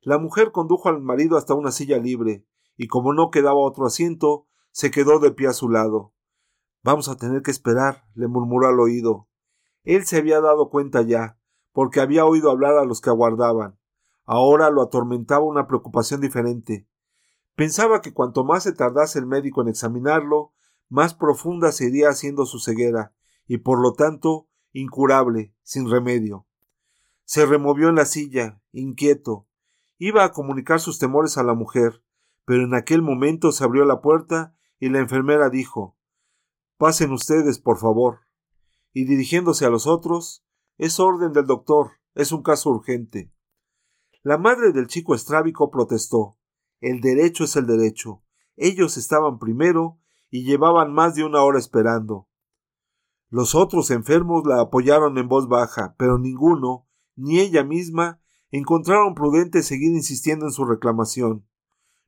[0.00, 2.44] La mujer condujo al marido hasta una silla libre,
[2.76, 6.12] y como no quedaba otro asiento, se quedó de pie a su lado.
[6.82, 9.28] Vamos a tener que esperar, le murmuró al oído.
[9.84, 11.38] Él se había dado cuenta ya,
[11.70, 13.78] porque había oído hablar a los que aguardaban.
[14.24, 16.88] Ahora lo atormentaba una preocupación diferente.
[17.54, 20.52] Pensaba que cuanto más se tardase el médico en examinarlo,
[20.88, 23.14] más profunda sería haciendo su ceguera,
[23.46, 26.46] y por lo tanto incurable, sin remedio.
[27.24, 29.46] Se removió en la silla, inquieto.
[29.98, 32.02] Iba a comunicar sus temores a la mujer,
[32.44, 35.96] pero en aquel momento se abrió la puerta y la enfermera dijo
[36.76, 38.20] Pasen ustedes, por favor.
[38.92, 40.44] Y dirigiéndose a los otros
[40.76, 43.33] Es orden del doctor, es un caso urgente.
[44.24, 46.38] La madre del chico estrábico protestó
[46.84, 48.22] el derecho es el derecho.
[48.56, 49.98] Ellos estaban primero
[50.30, 52.28] y llevaban más de una hora esperando.
[53.30, 59.62] Los otros enfermos la apoyaron en voz baja, pero ninguno, ni ella misma, encontraron prudente
[59.62, 61.46] seguir insistiendo en su reclamación.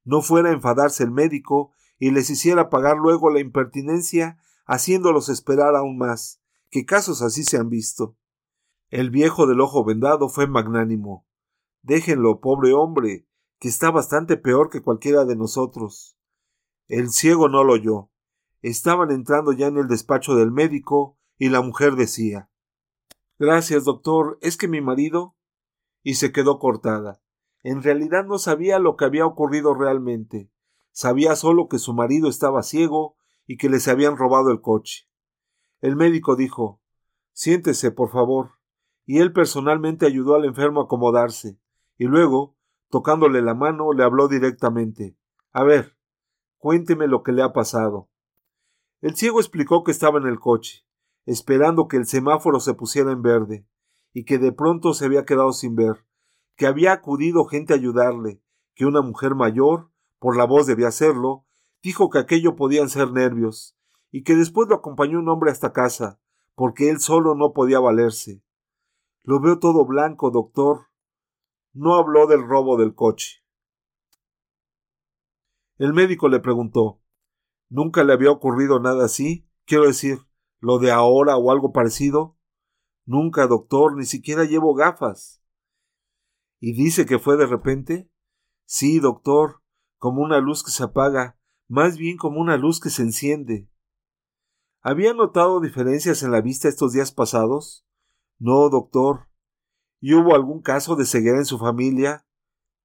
[0.04, 5.74] No fuera a enfadarse el médico y les hiciera pagar luego la impertinencia haciéndolos esperar
[5.74, 8.18] aún más, que casos así se han visto.
[8.90, 11.26] El viejo del ojo vendado fue magnánimo.
[11.86, 13.28] Déjenlo, pobre hombre,
[13.60, 16.18] que está bastante peor que cualquiera de nosotros.
[16.88, 18.10] El ciego no lo oyó.
[18.60, 22.50] Estaban entrando ya en el despacho del médico y la mujer decía
[23.38, 24.36] Gracias, doctor.
[24.40, 25.36] Es que mi marido.
[26.02, 27.22] y se quedó cortada.
[27.62, 30.50] En realidad no sabía lo que había ocurrido realmente.
[30.90, 35.08] Sabía solo que su marido estaba ciego y que les habían robado el coche.
[35.80, 36.80] El médico dijo
[37.32, 38.58] Siéntese, por favor.
[39.04, 41.60] Y él personalmente ayudó al enfermo a acomodarse,
[41.98, 42.56] y luego,
[42.88, 45.16] Tocándole la mano, le habló directamente.
[45.52, 45.96] A ver,
[46.58, 48.08] cuénteme lo que le ha pasado.
[49.00, 50.86] El ciego explicó que estaba en el coche,
[51.24, 53.66] esperando que el semáforo se pusiera en verde,
[54.12, 56.06] y que de pronto se había quedado sin ver,
[56.56, 58.40] que había acudido gente a ayudarle,
[58.74, 61.44] que una mujer mayor, por la voz debía hacerlo,
[61.82, 63.76] dijo que aquello podían ser nervios,
[64.10, 66.20] y que después lo acompañó un hombre hasta casa,
[66.54, 68.42] porque él solo no podía valerse.
[69.22, 70.86] Lo veo todo blanco, doctor,
[71.76, 73.44] no habló del robo del coche.
[75.76, 77.02] El médico le preguntó
[77.68, 79.46] ¿Nunca le había ocurrido nada así?
[79.66, 80.20] Quiero decir,
[80.60, 82.38] lo de ahora o algo parecido.
[83.04, 85.42] Nunca, doctor, ni siquiera llevo gafas.
[86.60, 88.10] ¿Y dice que fue de repente?
[88.64, 89.62] Sí, doctor,
[89.98, 93.68] como una luz que se apaga, más bien como una luz que se enciende.
[94.80, 97.84] ¿Había notado diferencias en la vista estos días pasados?
[98.38, 99.28] No, doctor.
[100.00, 102.26] ¿Y hubo algún caso de ceguera en su familia?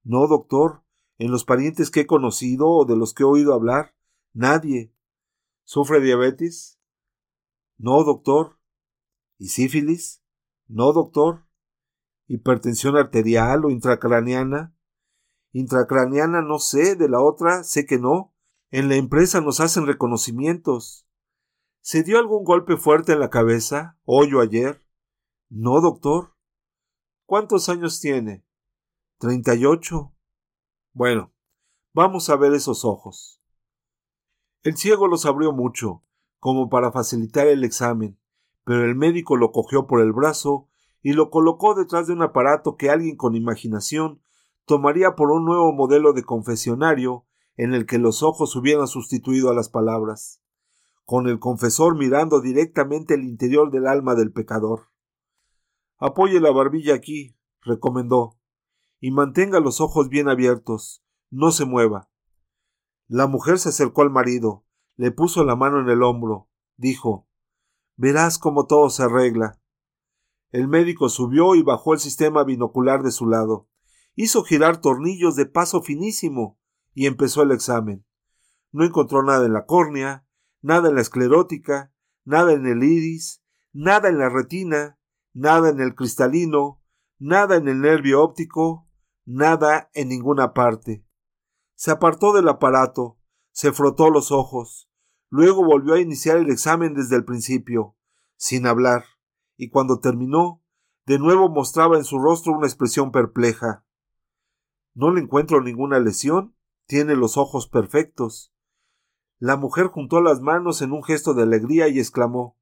[0.02, 0.82] No, doctor.
[1.18, 3.94] En los parientes que he conocido o de los que he oído hablar,
[4.32, 4.92] nadie.
[5.64, 6.80] ¿Sufre diabetes?
[7.78, 8.58] No, doctor.
[9.38, 10.22] ¿Y sífilis?
[10.66, 11.46] No, doctor.
[12.26, 14.74] ¿Hipertensión arterial o intracraneana?
[15.52, 18.34] Intracraneana no sé, de la otra sé que no.
[18.70, 21.06] En la empresa nos hacen reconocimientos.
[21.80, 24.82] ¿Se dio algún golpe fuerte en la cabeza, hoy o ayer?
[25.50, 26.31] No, doctor.
[27.32, 28.44] ¿Cuántos años tiene?
[29.16, 30.12] Treinta y ocho.
[30.92, 31.32] Bueno,
[31.94, 33.40] vamos a ver esos ojos.
[34.62, 36.02] El ciego los abrió mucho,
[36.40, 38.18] como para facilitar el examen,
[38.64, 40.68] pero el médico lo cogió por el brazo
[41.00, 44.20] y lo colocó detrás de un aparato que alguien con imaginación
[44.66, 47.24] tomaría por un nuevo modelo de confesionario
[47.56, 50.42] en el que los ojos hubieran sustituido a las palabras,
[51.06, 54.91] con el confesor mirando directamente el interior del alma del pecador.
[56.04, 58.36] Apoye la barbilla aquí, recomendó,
[58.98, 62.10] y mantenga los ojos bien abiertos, no se mueva.
[63.06, 64.64] La mujer se acercó al marido,
[64.96, 67.28] le puso la mano en el hombro, dijo
[67.94, 69.60] Verás cómo todo se arregla.
[70.50, 73.68] El médico subió y bajó el sistema binocular de su lado.
[74.16, 76.58] Hizo girar tornillos de paso finísimo
[76.94, 78.04] y empezó el examen.
[78.72, 80.26] No encontró nada en la córnea,
[80.62, 84.98] nada en la esclerótica, nada en el iris, nada en la retina,
[85.32, 86.82] nada en el cristalino,
[87.18, 88.88] nada en el nervio óptico,
[89.24, 91.06] nada en ninguna parte.
[91.74, 93.18] Se apartó del aparato,
[93.50, 94.90] se frotó los ojos,
[95.28, 97.96] luego volvió a iniciar el examen desde el principio,
[98.36, 99.04] sin hablar,
[99.56, 100.62] y cuando terminó,
[101.06, 103.84] de nuevo mostraba en su rostro una expresión perpleja.
[104.94, 106.54] No le encuentro ninguna lesión,
[106.86, 108.52] tiene los ojos perfectos.
[109.38, 112.56] La mujer juntó las manos en un gesto de alegría y exclamó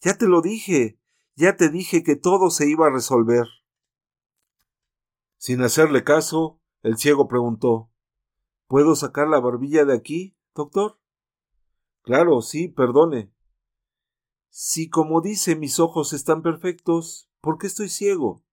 [0.00, 1.01] Ya te lo dije,
[1.34, 3.46] ya te dije que todo se iba a resolver.
[5.36, 7.90] Sin hacerle caso, el ciego preguntó
[8.66, 10.98] ¿Puedo sacar la barbilla de aquí, doctor?
[12.02, 13.32] Claro, sí, perdone.
[14.48, 18.44] Si, como dice, mis ojos están perfectos, ¿por qué estoy ciego?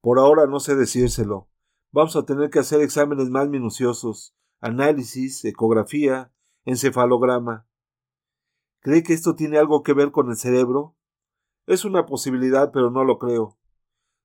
[0.00, 1.48] Por ahora no sé decírselo.
[1.92, 6.32] Vamos a tener que hacer exámenes más minuciosos, análisis, ecografía,
[6.64, 7.66] encefalograma.
[8.80, 10.96] ¿Cree que esto tiene algo que ver con el cerebro?
[11.70, 13.56] Es una posibilidad, pero no lo creo.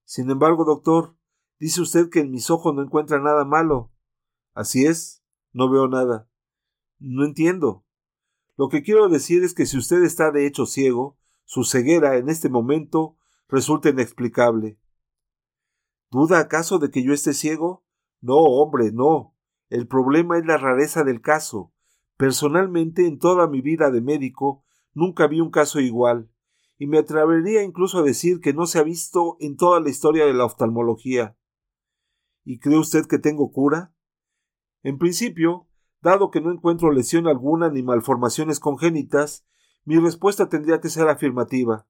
[0.04, 1.16] Sin embargo, doctor,
[1.60, 3.92] dice usted que en mis ojos no encuentra nada malo.
[4.56, 6.28] Así es, no veo nada.
[6.98, 7.86] No entiendo.
[8.58, 12.30] Lo que quiero decir es que si usted está de hecho ciego, su ceguera en
[12.30, 13.16] este momento
[13.48, 14.80] resulta inexplicable.
[16.10, 17.86] ¿Duda acaso de que yo esté ciego?
[18.22, 19.36] No, hombre, no.
[19.70, 21.72] El problema es la rareza del caso.
[22.18, 24.64] Personalmente, en toda mi vida de médico,
[24.96, 26.32] nunca vi un caso igual,
[26.78, 30.26] y me atrevería incluso a decir que no se ha visto en toda la historia
[30.26, 31.38] de la oftalmología.
[32.44, 33.94] ¿Y cree usted que tengo cura?
[34.84, 35.68] En principio,
[36.02, 39.46] dado que no encuentro lesión alguna ni malformaciones congénitas,
[39.86, 41.88] mi respuesta tendría que ser afirmativa.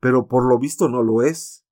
[0.00, 1.66] Pero por lo visto no lo es.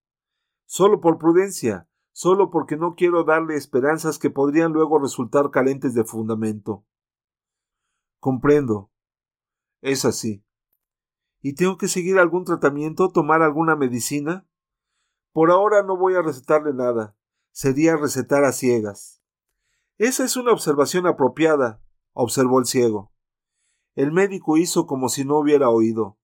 [0.65, 6.05] Solo por prudencia, solo porque no quiero darle esperanzas que podrían luego resultar carentes de
[6.05, 6.85] fundamento.
[8.19, 8.91] Comprendo.
[9.83, 10.46] Es así.
[11.47, 14.49] ¿Y tengo que seguir algún tratamiento, tomar alguna medicina?
[15.33, 17.15] Por ahora no voy a recetarle nada.
[17.53, 19.23] Sería recetar a ciegas.
[19.97, 21.81] Esa es una observación apropiada,
[22.15, 23.13] observó el ciego.
[23.95, 26.19] El médico hizo como si no hubiera oído.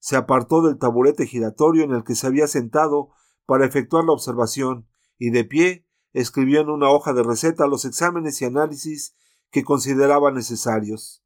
[0.00, 3.10] Se apartó del taburete giratorio en el que se había sentado
[3.46, 8.42] para efectuar la observación y de pie escribió en una hoja de receta los exámenes
[8.42, 9.14] y análisis
[9.52, 11.22] que consideraba necesarios.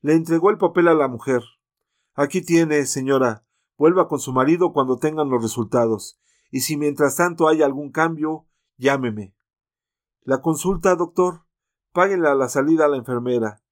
[0.00, 1.44] Le entregó el papel a la mujer.
[2.18, 3.44] Aquí tiene, señora.
[3.76, 6.18] Vuelva con su marido cuando tengan los resultados.
[6.50, 9.36] Y si mientras tanto hay algún cambio, llámeme.
[10.22, 11.44] La consulta, doctor.
[11.92, 13.62] Páguenle a la salida a la enfermera.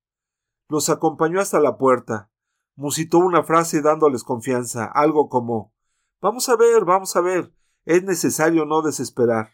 [0.68, 2.30] Los acompañó hasta la puerta.
[2.76, 5.74] Musitó una frase dándoles confianza, algo como
[6.20, 7.52] Vamos a ver, vamos a ver.
[7.84, 9.50] Es necesario no desesperar.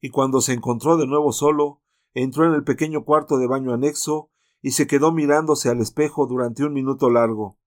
[0.00, 1.82] Y cuando se encontró de nuevo solo,
[2.14, 4.32] entró en el pequeño cuarto de baño anexo
[4.64, 7.58] y se quedó mirándose al espejo durante un minuto largo.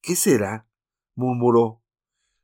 [0.00, 0.68] ¿Qué será?
[1.16, 1.82] murmuró.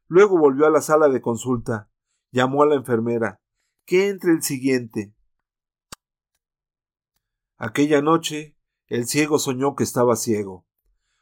[0.08, 1.88] Luego volvió a la sala de consulta.
[2.32, 3.40] Llamó a la enfermera
[3.84, 5.14] que entre el siguiente.
[7.58, 8.56] Aquella noche
[8.88, 10.66] el ciego soñó que estaba ciego.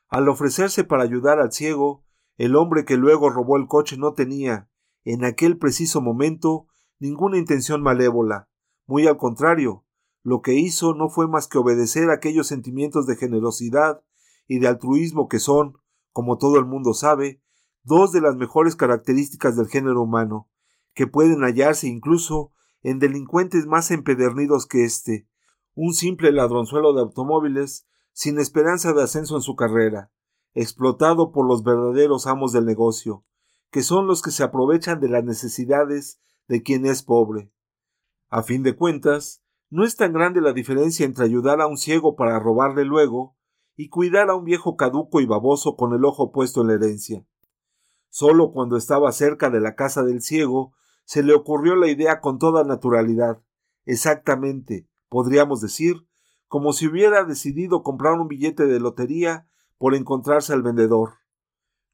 [0.09, 2.03] Al ofrecerse para ayudar al ciego,
[2.39, 4.71] El hombre que luego robó el coche no tenía,
[5.05, 6.67] en aquel preciso momento,
[6.99, 8.49] ninguna intención malévola.
[8.87, 9.84] Muy al contrario,
[10.25, 14.03] lo que hizo no fue más que obedecer aquellos sentimientos de generosidad
[14.49, 15.79] y de altruismo que son,
[16.13, 17.43] como todo el mundo sabe,
[17.83, 20.49] dos de las mejores características del género humano,
[20.95, 22.53] que pueden hallarse incluso
[22.83, 25.29] en delincuentes más empedernidos que éste,
[25.75, 30.11] un simple ladronzuelo de automóviles sin esperanza de ascenso en su carrera,
[30.55, 33.27] explotado por los verdaderos amos del negocio,
[33.71, 36.19] que son los que se aprovechan de las necesidades
[36.49, 37.53] de quien es pobre.
[38.31, 42.17] A fin de cuentas, no es tan grande la diferencia entre ayudar a un ciego
[42.17, 43.37] para robarle luego
[43.77, 47.27] y cuidar a un viejo caduco y baboso con el ojo puesto en la herencia.
[48.09, 50.73] Solo cuando estaba cerca de la casa del ciego
[51.05, 53.43] se le ocurrió la idea con toda naturalidad,
[53.85, 56.07] exactamente, podríamos decir,
[56.49, 59.49] como si hubiera decidido comprar un billete de lotería
[59.79, 61.15] por encontrarse al vendedor.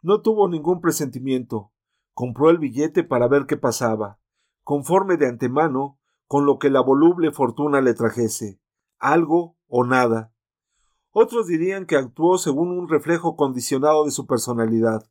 [0.02, 1.72] No tuvo ningún presentimiento.
[2.14, 4.18] Compró el billete para ver qué pasaba,
[4.62, 5.99] conforme de antemano
[6.30, 8.60] con lo que la voluble fortuna le trajese,
[9.00, 10.32] algo o nada.
[11.10, 15.10] Otros dirían que actuó según un reflejo condicionado de su personalidad.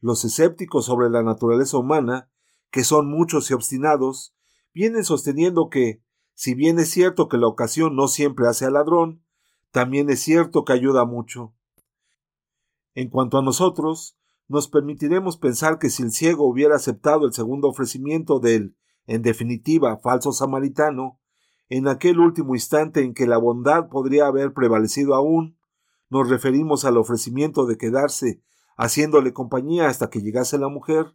[0.00, 2.28] Los escépticos sobre la naturaleza humana,
[2.72, 4.34] que son muchos y obstinados,
[4.74, 6.02] vienen sosteniendo que,
[6.34, 9.24] si bien es cierto que la ocasión no siempre hace al ladrón,
[9.70, 11.54] también es cierto que ayuda mucho.
[12.96, 14.18] En cuanto a nosotros,
[14.48, 18.74] nos permitiremos pensar que si el ciego hubiera aceptado el segundo ofrecimiento del,
[19.06, 21.20] en definitiva, falso samaritano,
[21.68, 25.58] en aquel último instante en que la bondad podría haber prevalecido aún,
[26.10, 28.42] nos referimos al ofrecimiento de quedarse
[28.76, 31.14] haciéndole compañía hasta que llegase la mujer,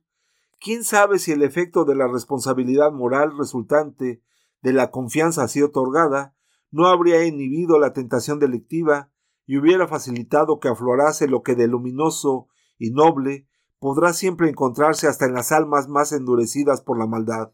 [0.59, 4.23] quién sabe si el efecto de la responsabilidad moral resultante
[4.61, 6.35] de la confianza así otorgada
[6.71, 9.11] no habría inhibido la tentación delictiva
[9.45, 13.47] y hubiera facilitado que aflorase lo que de luminoso y noble
[13.79, 17.53] podrá siempre encontrarse hasta en las almas más endurecidas por la maldad.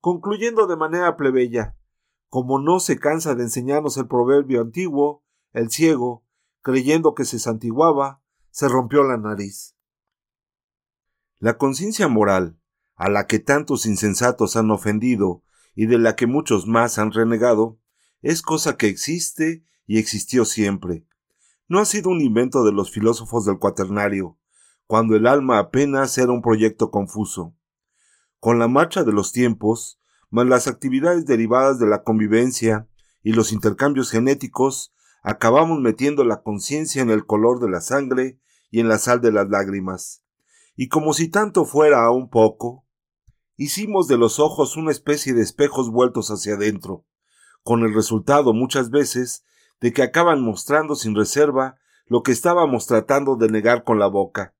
[0.00, 1.76] Concluyendo de manera plebeya,
[2.30, 6.24] como no se cansa de enseñarnos el proverbio antiguo, el ciego,
[6.62, 9.76] creyendo que se santiguaba, se rompió la nariz.
[11.38, 12.58] La conciencia moral,
[12.96, 15.42] a la que tantos insensatos han ofendido
[15.74, 17.78] y de la que muchos más han renegado,
[18.22, 21.06] es cosa que existe y existió siempre.
[21.68, 24.38] No ha sido un invento de los filósofos del cuaternario,
[24.86, 27.54] cuando el alma apenas era un proyecto confuso.
[28.40, 32.88] Con la marcha de los tiempos, más las actividades derivadas de la convivencia
[33.22, 38.80] y los intercambios genéticos, acabamos metiendo la conciencia en el color de la sangre y
[38.80, 40.22] en la sal de las lágrimas.
[40.74, 42.86] Y como si tanto fuera aún poco,
[43.56, 47.04] hicimos de los ojos una especie de espejos vueltos hacia adentro,
[47.62, 49.44] con el resultado muchas veces
[49.82, 51.76] de que acaban mostrando sin reserva
[52.06, 54.54] lo que estábamos tratando de negar con la boca.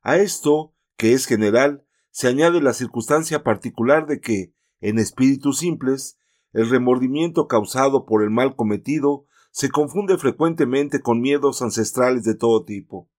[0.00, 6.18] A esto, que es general, se añade la circunstancia particular de que, en espíritus simples,
[6.52, 12.64] el remordimiento causado por el mal cometido se confunde frecuentemente con miedos ancestrales de todo
[12.64, 13.10] tipo,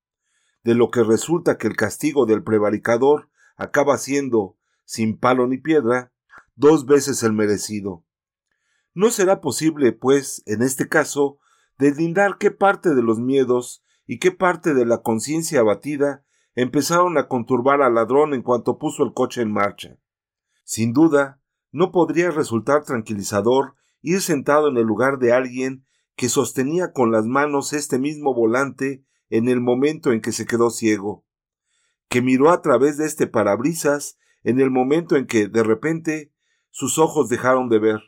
[0.64, 6.14] de lo que resulta que el castigo del prevaricador acaba siendo, sin palo ni piedra,
[6.56, 8.06] dos veces el merecido.
[8.94, 11.40] No será posible, pues, en este caso,
[11.80, 16.24] deslindar qué parte de los miedos y qué parte de la conciencia abatida
[16.56, 19.98] empezaron a conturbar al ladrón en cuanto puso el coche en marcha.
[20.64, 21.42] Sin duda,
[21.72, 25.86] no podría resultar tranquilizador ir sentado en el lugar de alguien
[26.16, 30.70] que sostenía con las manos este mismo volante en el momento en que se quedó
[30.70, 31.26] ciego,
[32.08, 36.32] que miró a través de este parabrisas en el momento en que, de repente,
[36.70, 38.02] sus ojos dejaron de ver.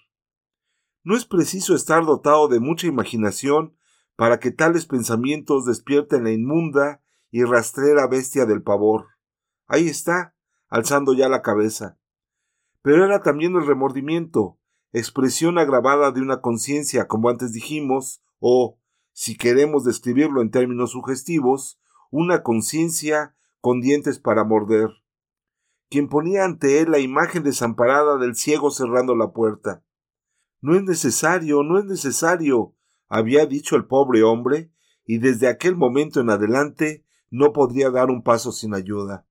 [1.03, 3.75] No es preciso estar dotado de mucha imaginación
[4.15, 7.01] para que tales pensamientos despierten la inmunda
[7.35, 9.07] y rastrera bestia del pavor.
[9.67, 10.33] Ahí está,
[10.69, 11.99] alzando ya la cabeza.
[12.81, 14.57] Pero era también el remordimiento,
[14.93, 18.79] expresión agravada de una conciencia, como antes dijimos, o,
[19.11, 21.77] si queremos describirlo en términos sugestivos,
[22.09, 24.91] una conciencia con dientes para morder
[25.89, 29.83] quien ponía ante él la imagen desamparada del ciego cerrando la puerta.
[30.61, 32.75] No es necesario, no es necesario,
[33.07, 34.71] había dicho el pobre hombre,
[35.05, 37.04] y desde aquel momento en adelante
[37.35, 39.27] no podría dar un paso sin ayuda.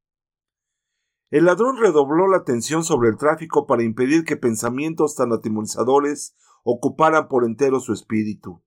[1.30, 7.28] El ladrón redobló la atención sobre el tráfico para impedir que pensamientos tan atemorizadores ocuparan
[7.28, 8.62] por entero su espíritu.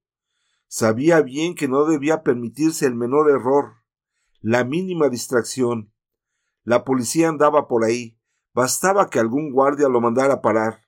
[0.68, 3.84] Sabía bien que no debía permitirse el menor error,
[4.42, 5.94] la mínima distracción,
[6.68, 8.20] la policía andaba por ahí.
[8.54, 10.86] Bastaba que algún guardia lo mandara parar.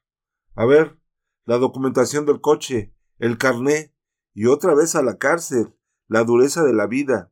[0.53, 0.99] A ver,
[1.45, 3.95] la documentación del coche, el carné,
[4.33, 5.73] y otra vez a la cárcel,
[6.09, 7.31] la dureza de la vida.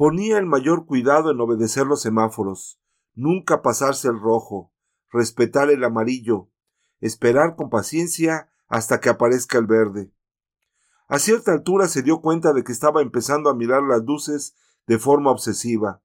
[0.00, 2.80] Ponía el mayor cuidado en obedecer los semáforos,
[3.12, 4.72] nunca pasarse el rojo,
[5.12, 6.48] respetar el amarillo,
[7.02, 10.10] esperar con paciencia hasta que aparezca el verde.
[11.06, 14.98] A cierta altura se dio cuenta de que estaba empezando a mirar las luces de
[14.98, 16.00] forma obsesiva.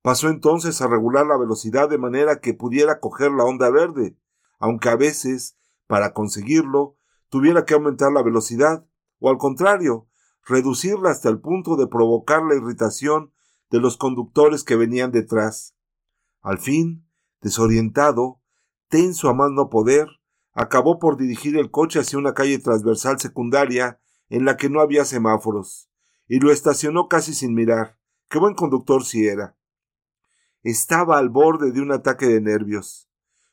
[0.00, 4.16] Pasó entonces a regular la velocidad de manera que pudiera coger la onda verde,
[4.58, 6.96] aunque a veces, para conseguirlo,
[7.28, 8.86] tuviera que aumentar la velocidad,
[9.18, 10.08] o al contrario,
[10.44, 13.32] reducirla hasta el punto de provocar la irritación
[13.70, 15.74] de los conductores que venían detrás.
[16.42, 17.08] Al fin,
[17.40, 18.40] desorientado,
[18.88, 20.08] tenso a más no poder,
[20.52, 25.04] acabó por dirigir el coche hacia una calle transversal secundaria en la que no había
[25.04, 25.90] semáforos,
[26.28, 27.98] y lo estacionó casi sin mirar.
[28.28, 29.56] Qué buen conductor si era.
[30.62, 33.08] Estaba al borde de un ataque de nervios.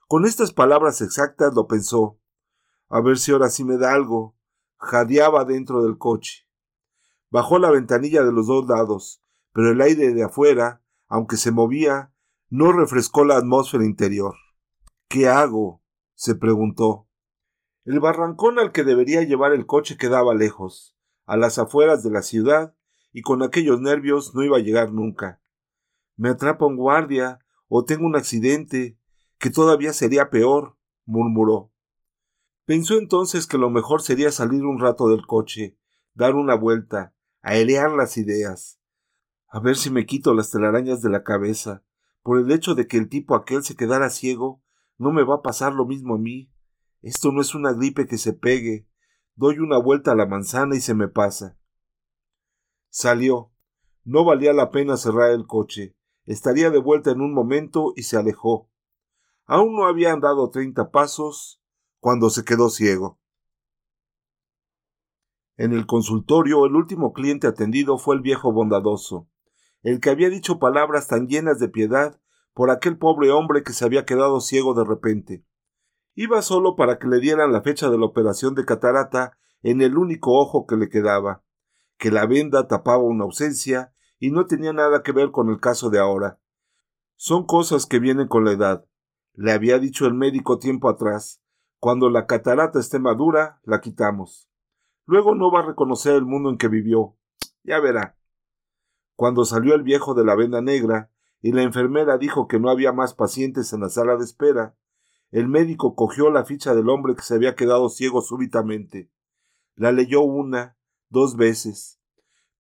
[0.08, 2.20] Con estas palabras exactas lo pensó.
[2.90, 4.36] A ver si ahora sí me da algo.
[4.78, 6.48] Jadeaba dentro del coche.
[7.32, 9.24] Bajó la ventanilla de los dos lados,
[9.54, 12.14] pero el aire de afuera, aunque se movía,
[12.50, 14.36] no refrescó la atmósfera interior.
[15.08, 15.82] ¿Qué hago?
[16.14, 17.08] se preguntó.
[17.86, 22.22] El barrancón al que debería llevar el coche quedaba lejos, a las afueras de la
[22.22, 22.76] ciudad,
[23.14, 25.42] y con aquellos nervios no iba a llegar nunca.
[26.18, 29.00] Me atrapa un guardia, o tengo un accidente,
[29.40, 31.72] que todavía sería peor, murmuró.
[32.66, 35.78] Pensó entonces que lo mejor sería salir un rato del coche,
[36.14, 38.80] dar una vuelta, aerear las ideas.
[39.48, 41.84] A ver si me quito las telarañas de la cabeza.
[42.24, 44.64] Por el hecho de que el tipo aquel se quedara ciego,
[44.98, 46.52] no me va a pasar lo mismo a mí.
[47.02, 48.88] Esto no es una gripe que se pegue.
[49.36, 51.58] Doy una vuelta a la manzana y se me pasa.
[52.90, 53.52] Salió.
[54.04, 55.96] No valía la pena cerrar el coche.
[56.26, 58.70] Estaría de vuelta en un momento y se alejó.
[59.46, 61.62] Aún no había andado treinta pasos
[62.00, 63.21] cuando se quedó ciego.
[65.58, 69.28] En el consultorio el último cliente atendido fue el viejo bondadoso,
[69.84, 72.20] el que había dicho palabras tan llenas de piedad
[72.54, 75.46] por aquel pobre hombre que se había quedado ciego de repente.
[76.16, 79.98] Iba solo para que le dieran la fecha de la operación de catarata en el
[79.98, 81.44] único ojo que le quedaba,
[81.98, 85.90] que la venda tapaba una ausencia y no tenía nada que ver con el caso
[85.90, 86.40] de ahora.
[87.16, 88.86] Son cosas que vienen con la edad.
[89.34, 91.42] Le había dicho el médico tiempo atrás.
[91.80, 94.51] Cuando la catarata esté madura, la quitamos.
[95.06, 97.16] Luego no va a reconocer el mundo en que vivió.
[97.64, 98.18] Ya verá.
[99.16, 102.92] Cuando salió el viejo de la venda negra, y la enfermera dijo que no había
[102.92, 104.76] más pacientes en la sala de espera,
[105.32, 109.10] el médico cogió la ficha del hombre que se había quedado ciego súbitamente.
[109.76, 110.78] La leyó una,
[111.10, 112.00] dos veces.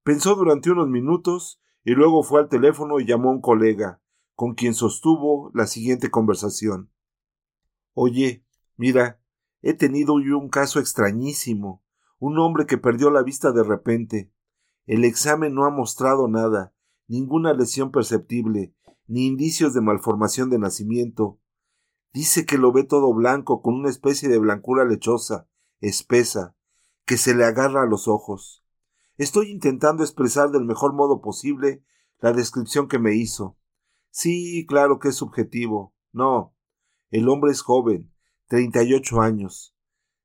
[0.03, 4.01] Pensó durante unos minutos y luego fue al teléfono y llamó a un colega,
[4.35, 6.91] con quien sostuvo la siguiente conversación.
[7.93, 8.45] Oye,
[8.77, 9.19] mira,
[9.61, 11.83] he tenido yo un caso extrañísimo.
[12.21, 14.31] Un hombre que perdió la vista de repente.
[14.85, 16.71] El examen no ha mostrado nada,
[17.07, 18.75] ninguna lesión perceptible,
[19.07, 21.39] ni indicios de malformación de nacimiento.
[22.13, 25.47] Dice que lo ve todo blanco, con una especie de blancura lechosa,
[25.79, 26.55] espesa,
[27.05, 28.63] que se le agarra a los ojos.
[29.17, 31.83] Estoy intentando expresar del mejor modo posible
[32.19, 33.57] la descripción que me hizo.
[34.11, 35.95] Sí, claro que es subjetivo.
[36.11, 36.53] No.
[37.09, 38.13] El hombre es joven,
[38.47, 39.75] treinta y ocho años.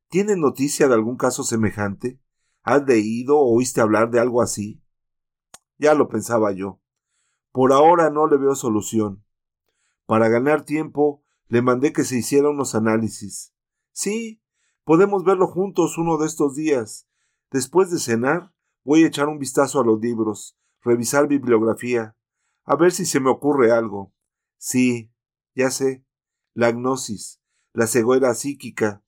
[0.09, 2.21] ¿Tiene noticia de algún caso semejante?
[2.63, 4.83] ¿Has leído o oíste hablar de algo así?
[5.79, 6.81] Ya lo pensaba yo.
[7.53, 9.25] Por ahora no le veo solución.
[10.07, 13.53] Para ganar tiempo, le mandé que se hiciera unos análisis.
[13.93, 14.43] Sí,
[14.85, 17.09] podemos verlo juntos uno de estos días.
[17.51, 18.53] Después de cenar,
[18.85, 22.17] voy a echar un vistazo a los libros, revisar bibliografía,
[22.65, 24.13] a ver si se me ocurre algo.
[24.59, 25.13] Sí,
[25.55, 26.05] ya sé.
[26.53, 27.41] La gnosis,
[27.73, 29.03] la ceguera psíquica.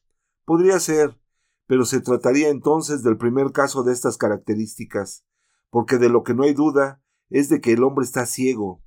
[0.49, 1.21] Podría ser,
[1.67, 5.27] pero se trataría entonces del primer caso de estas características
[5.69, 8.83] porque de lo que no hay duda es de que el hombre está ciego.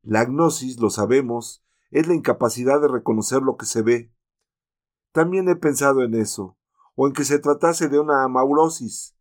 [0.00, 4.14] La gnosis, lo sabemos, es la incapacidad de reconocer lo que se ve.
[5.12, 6.56] También he pensado en eso,
[6.94, 9.14] o en que se tratase de una amaurosis,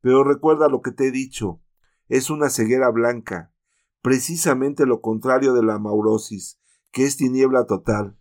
[0.00, 1.62] pero recuerda lo que te he dicho,
[2.08, 3.54] es una ceguera blanca,
[4.02, 6.58] precisamente lo contrario de la amaurosis,
[6.90, 8.18] que es tiniebla total.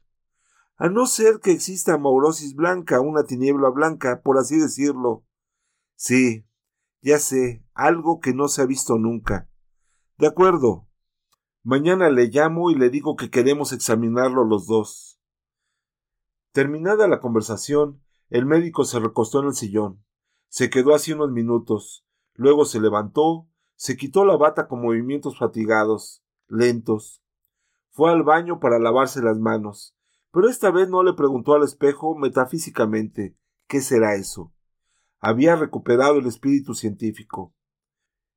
[0.78, 5.26] A no ser que exista amaurosis blanca, una tiniebla blanca, por así decirlo.
[5.96, 6.46] Sí,
[7.02, 9.50] ya sé, algo que no se ha visto nunca.
[10.18, 10.88] De acuerdo.
[11.64, 15.20] Mañana le llamo y le digo que queremos examinarlo los dos.
[16.52, 20.06] Terminada la conversación, el médico se recostó en el sillón.
[20.48, 22.06] Se quedó así unos minutos.
[22.36, 27.24] Luego se levantó, se quitó la bata con movimientos fatigados, lentos.
[27.90, 29.97] Fue al baño para lavarse las manos,
[30.38, 33.36] pero esta vez no le preguntó al espejo metafísicamente
[33.66, 34.54] ¿qué será eso?
[35.20, 37.56] había recuperado el espíritu científico.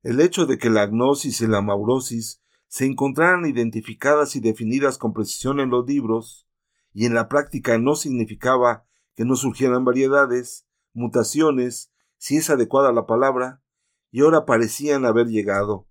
[0.01, 5.13] El hecho de que la agnosis y la maurosis se encontraran identificadas y definidas con
[5.13, 6.47] precisión en los libros,
[6.91, 13.05] y en la práctica no significaba que no surgieran variedades, mutaciones, si es adecuada la
[13.05, 13.61] palabra,
[14.09, 15.87] y ahora parecían haber llegado.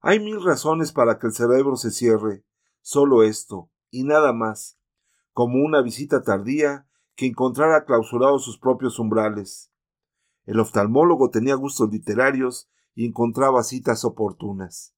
[0.00, 2.46] Hay mil razones para que el cerebro se cierre,
[2.80, 4.77] solo esto, y nada más,
[5.38, 9.70] como una visita tardía que encontrara clausurados sus propios umbrales.
[10.46, 14.96] El oftalmólogo tenía gustos literarios y encontraba citas oportunas.